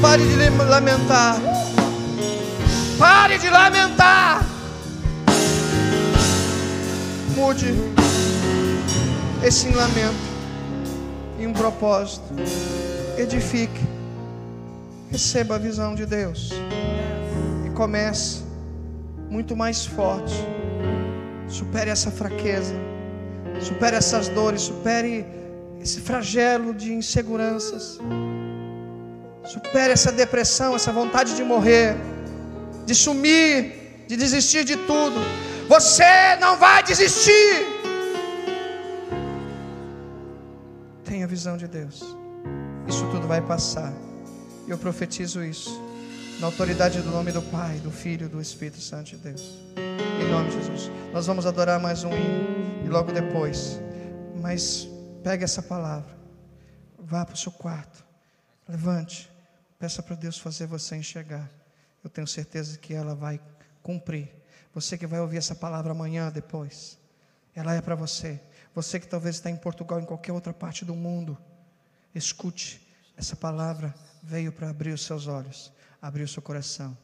[0.00, 1.36] Pare de lamentar.
[2.98, 4.40] Pare de lamentar.
[7.36, 7.74] Mude
[9.44, 10.14] esse lamento
[11.38, 12.24] em um propósito.
[13.18, 13.80] Edifique.
[15.10, 16.50] Receba a visão de Deus.
[17.66, 18.42] E comece
[19.28, 20.34] muito mais forte.
[21.46, 22.74] Supere essa fraqueza.
[23.60, 24.62] Supere essas dores.
[24.62, 25.26] Supere
[25.78, 27.98] esse flagelo de inseguranças.
[29.52, 31.96] Supere essa depressão, essa vontade de morrer,
[32.86, 35.18] de sumir, de desistir de tudo.
[35.66, 37.66] Você não vai desistir.
[41.02, 42.16] Tenha visão de Deus.
[42.86, 43.92] Isso tudo vai passar.
[44.68, 45.82] E eu profetizo isso.
[46.38, 49.42] Na autoridade do nome do Pai, do Filho e do Espírito Santo de Deus.
[49.76, 50.92] Em nome de Jesus.
[51.12, 52.84] Nós vamos adorar mais um hino.
[52.86, 53.80] E logo depois.
[54.40, 54.88] Mas
[55.24, 56.16] pegue essa palavra.
[57.00, 58.04] Vá para o seu quarto.
[58.68, 59.28] Levante.
[59.80, 61.50] Peça para Deus fazer você enxergar.
[62.04, 63.40] Eu tenho certeza que ela vai
[63.82, 64.30] cumprir.
[64.74, 66.98] Você que vai ouvir essa palavra amanhã, depois,
[67.54, 68.38] ela é para você.
[68.74, 71.36] Você que talvez está em Portugal, em qualquer outra parte do mundo,
[72.14, 72.86] escute.
[73.16, 76.96] Essa palavra veio para abrir os seus olhos, abrir o seu coração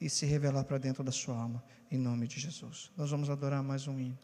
[0.00, 2.90] e se revelar para dentro da sua alma, em nome de Jesus.
[2.96, 4.18] Nós vamos adorar mais um hino.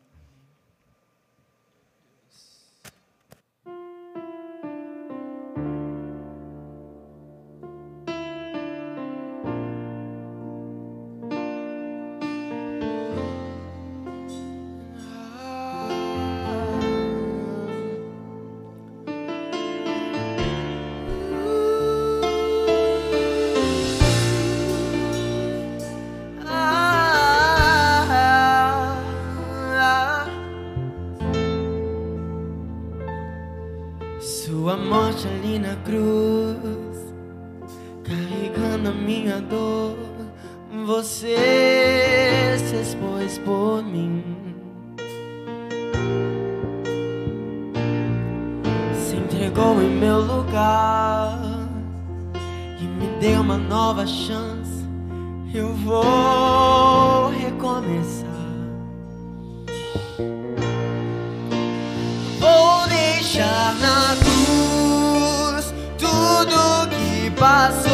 [34.58, 37.14] Sua morte ali na cruz,
[38.02, 39.96] carregando a minha dor,
[40.84, 44.24] você se expôs por mim.
[48.94, 51.38] Se entregou em meu lugar
[52.80, 54.84] e me deu uma nova chance.
[55.54, 58.27] Eu vou recomeçar.
[67.38, 67.87] Tudo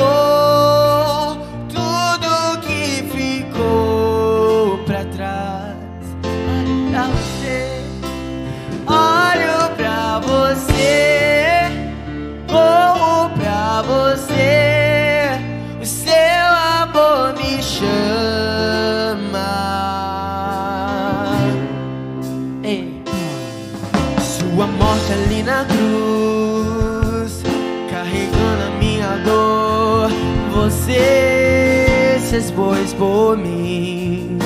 [33.36, 34.38] mim.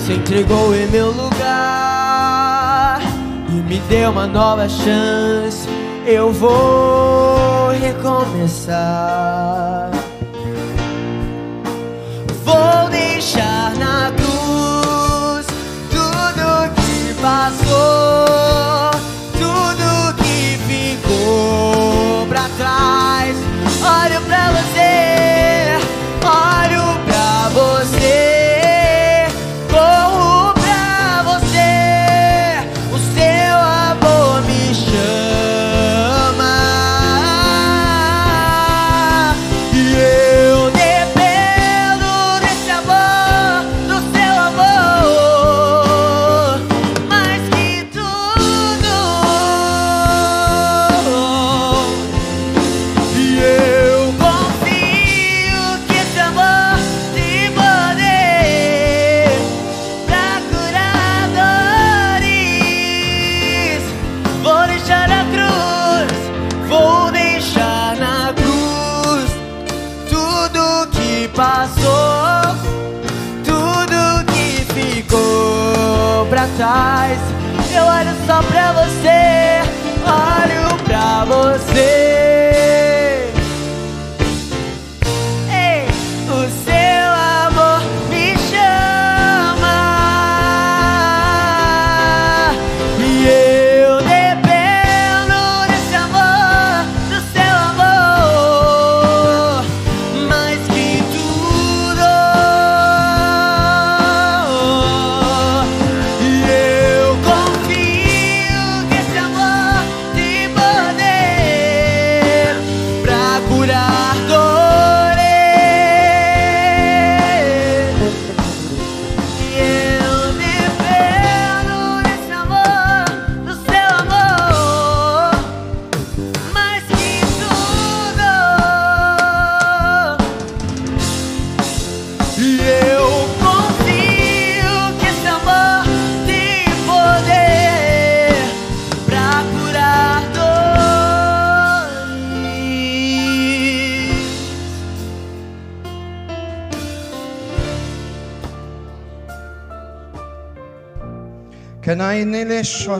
[0.00, 3.00] Se entregou em meu lugar
[3.48, 5.68] e me deu uma nova chance.
[6.04, 8.72] Eu vou recomeçar.
[12.44, 15.46] Vou deixar na cruz
[15.90, 18.90] tudo que passou,
[19.38, 23.36] tudo que ficou pra trás.
[24.42, 25.78] Pra você,
[26.26, 28.31] olho pra você,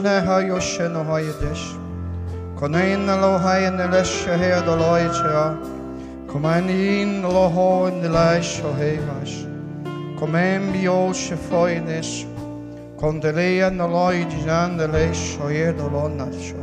[0.01, 1.75] hayo sheno hayedesh.
[2.55, 5.57] Konai nalo haye nile shahe adoloi chea.
[6.27, 9.45] Komani nalo ho nile shohe vash.
[10.19, 12.25] Komem bio shefoi nesh.
[12.97, 16.57] Kondelea naloi dinandele shoye dolonasho.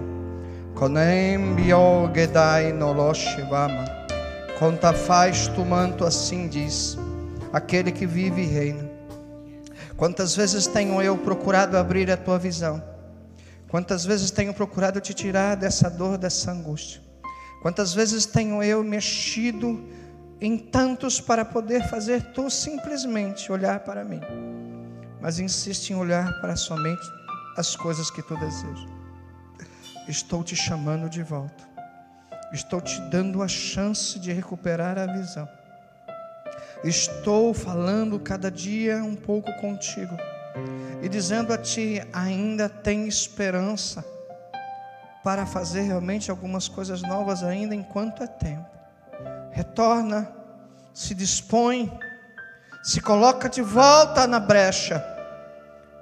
[0.75, 3.87] Konem bio gedai nolo shivama.
[4.59, 6.99] Conta faz tu manto assim diz,
[7.53, 8.91] aquele que vive e reina.
[9.97, 12.90] Quantas vezes tenho eu procurado abrir a tua visão?
[13.71, 17.01] Quantas vezes tenho procurado te tirar dessa dor, dessa angústia?
[17.63, 19.89] Quantas vezes tenho eu mexido
[20.41, 24.21] em tantos para poder fazer tu simplesmente olhar para mim?
[25.21, 27.07] Mas insiste em olhar para somente
[27.57, 28.89] as coisas que tu desejas.
[30.09, 31.69] Estou te chamando de volta.
[32.53, 35.49] Estou te dando a chance de recuperar a visão.
[36.83, 40.17] Estou falando cada dia um pouco contigo
[41.03, 44.05] e dizendo a ti: ainda tem esperança
[45.23, 48.69] para fazer realmente algumas coisas novas, ainda enquanto é tempo.
[49.53, 50.31] Retorna,
[50.95, 51.91] se dispõe,
[52.83, 55.05] se coloca de volta na brecha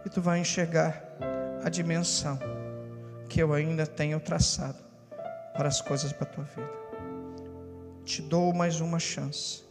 [0.05, 1.03] e tu vai enxergar
[1.64, 2.38] a dimensão
[3.28, 4.78] que eu ainda tenho traçado
[5.57, 6.78] para as coisas para a tua vida.
[8.05, 9.64] Te dou mais uma chance,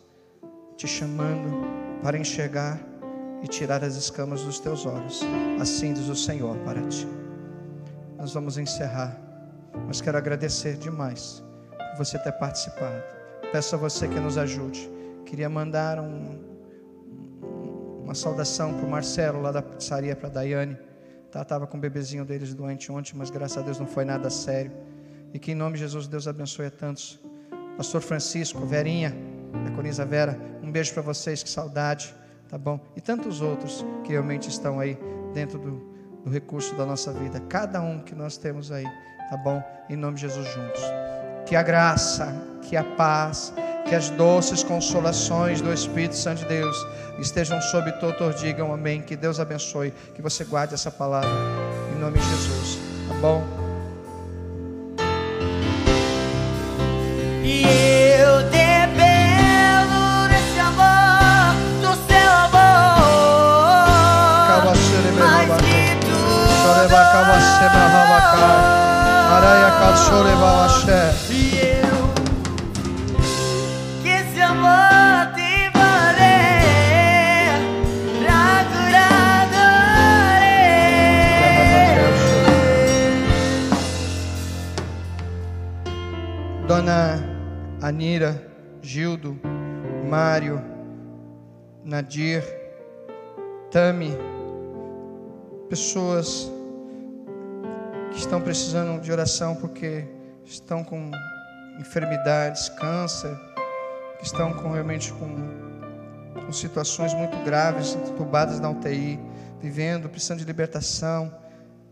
[0.76, 1.66] te chamando
[2.04, 2.80] para enxergar
[3.44, 5.22] e tirar as escamas dos teus olhos.
[5.60, 7.08] Assim diz o Senhor para ti.
[8.18, 9.20] Nós vamos encerrar,
[9.86, 11.44] mas quero agradecer demais
[11.92, 13.04] por você ter participado.
[13.52, 14.90] Peço a você que nos ajude.
[15.26, 16.40] Queria mandar um,
[18.04, 20.78] uma saudação para o Marcelo, lá da pizzaria, para a Daiane.
[21.32, 24.30] Tá, estava com o bebezinho deles doente ontem, mas graças a Deus não foi nada
[24.30, 24.72] sério.
[25.34, 27.20] E que em nome de Jesus Deus abençoe a tantos.
[27.76, 29.16] Pastor Francisco, Verinha,
[29.66, 32.16] Deconiza Vera, um beijo para vocês, que saudade,
[32.50, 32.80] tá bom?
[32.96, 34.98] E tantos outros que realmente estão aí
[35.34, 35.72] dentro do,
[36.24, 37.40] do recurso da nossa vida.
[37.50, 38.86] Cada um que nós temos aí,
[39.30, 39.62] tá bom?
[39.90, 40.82] Em nome de Jesus juntos.
[41.46, 43.54] Que a graça, que a paz,
[43.88, 46.76] que as doces consolações do Espírito Santo de Deus
[47.20, 49.02] estejam sobre todos, digam amém.
[49.02, 51.30] Que Deus abençoe, que você guarde essa palavra
[51.96, 53.44] em nome de Jesus, tá bom?
[57.44, 57.87] E
[74.04, 76.64] E esse amor te valer
[78.24, 79.48] pra curar
[86.68, 87.24] Dona
[87.82, 88.42] Anira,
[88.82, 89.40] Gildo,
[90.10, 90.62] Mário,
[91.84, 92.44] Nadir,
[93.72, 94.18] Tami,
[95.70, 96.57] pessoas
[98.18, 100.06] estão precisando de oração porque
[100.44, 101.12] estão com
[101.80, 103.38] enfermidades, câncer,
[104.18, 105.36] que estão com, realmente com,
[106.34, 109.20] com situações muito graves, entubadas na UTI,
[109.62, 111.32] vivendo, precisando de libertação,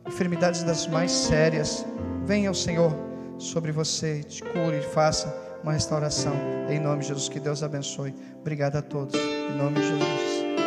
[0.07, 1.85] enfermidades das mais sérias.
[2.25, 2.93] Venha ao Senhor
[3.37, 6.33] sobre você, te cure, faça uma restauração.
[6.69, 8.15] Em nome de Jesus, que Deus abençoe.
[8.39, 9.15] Obrigado a todos.
[9.15, 10.64] Em nome de Jesus.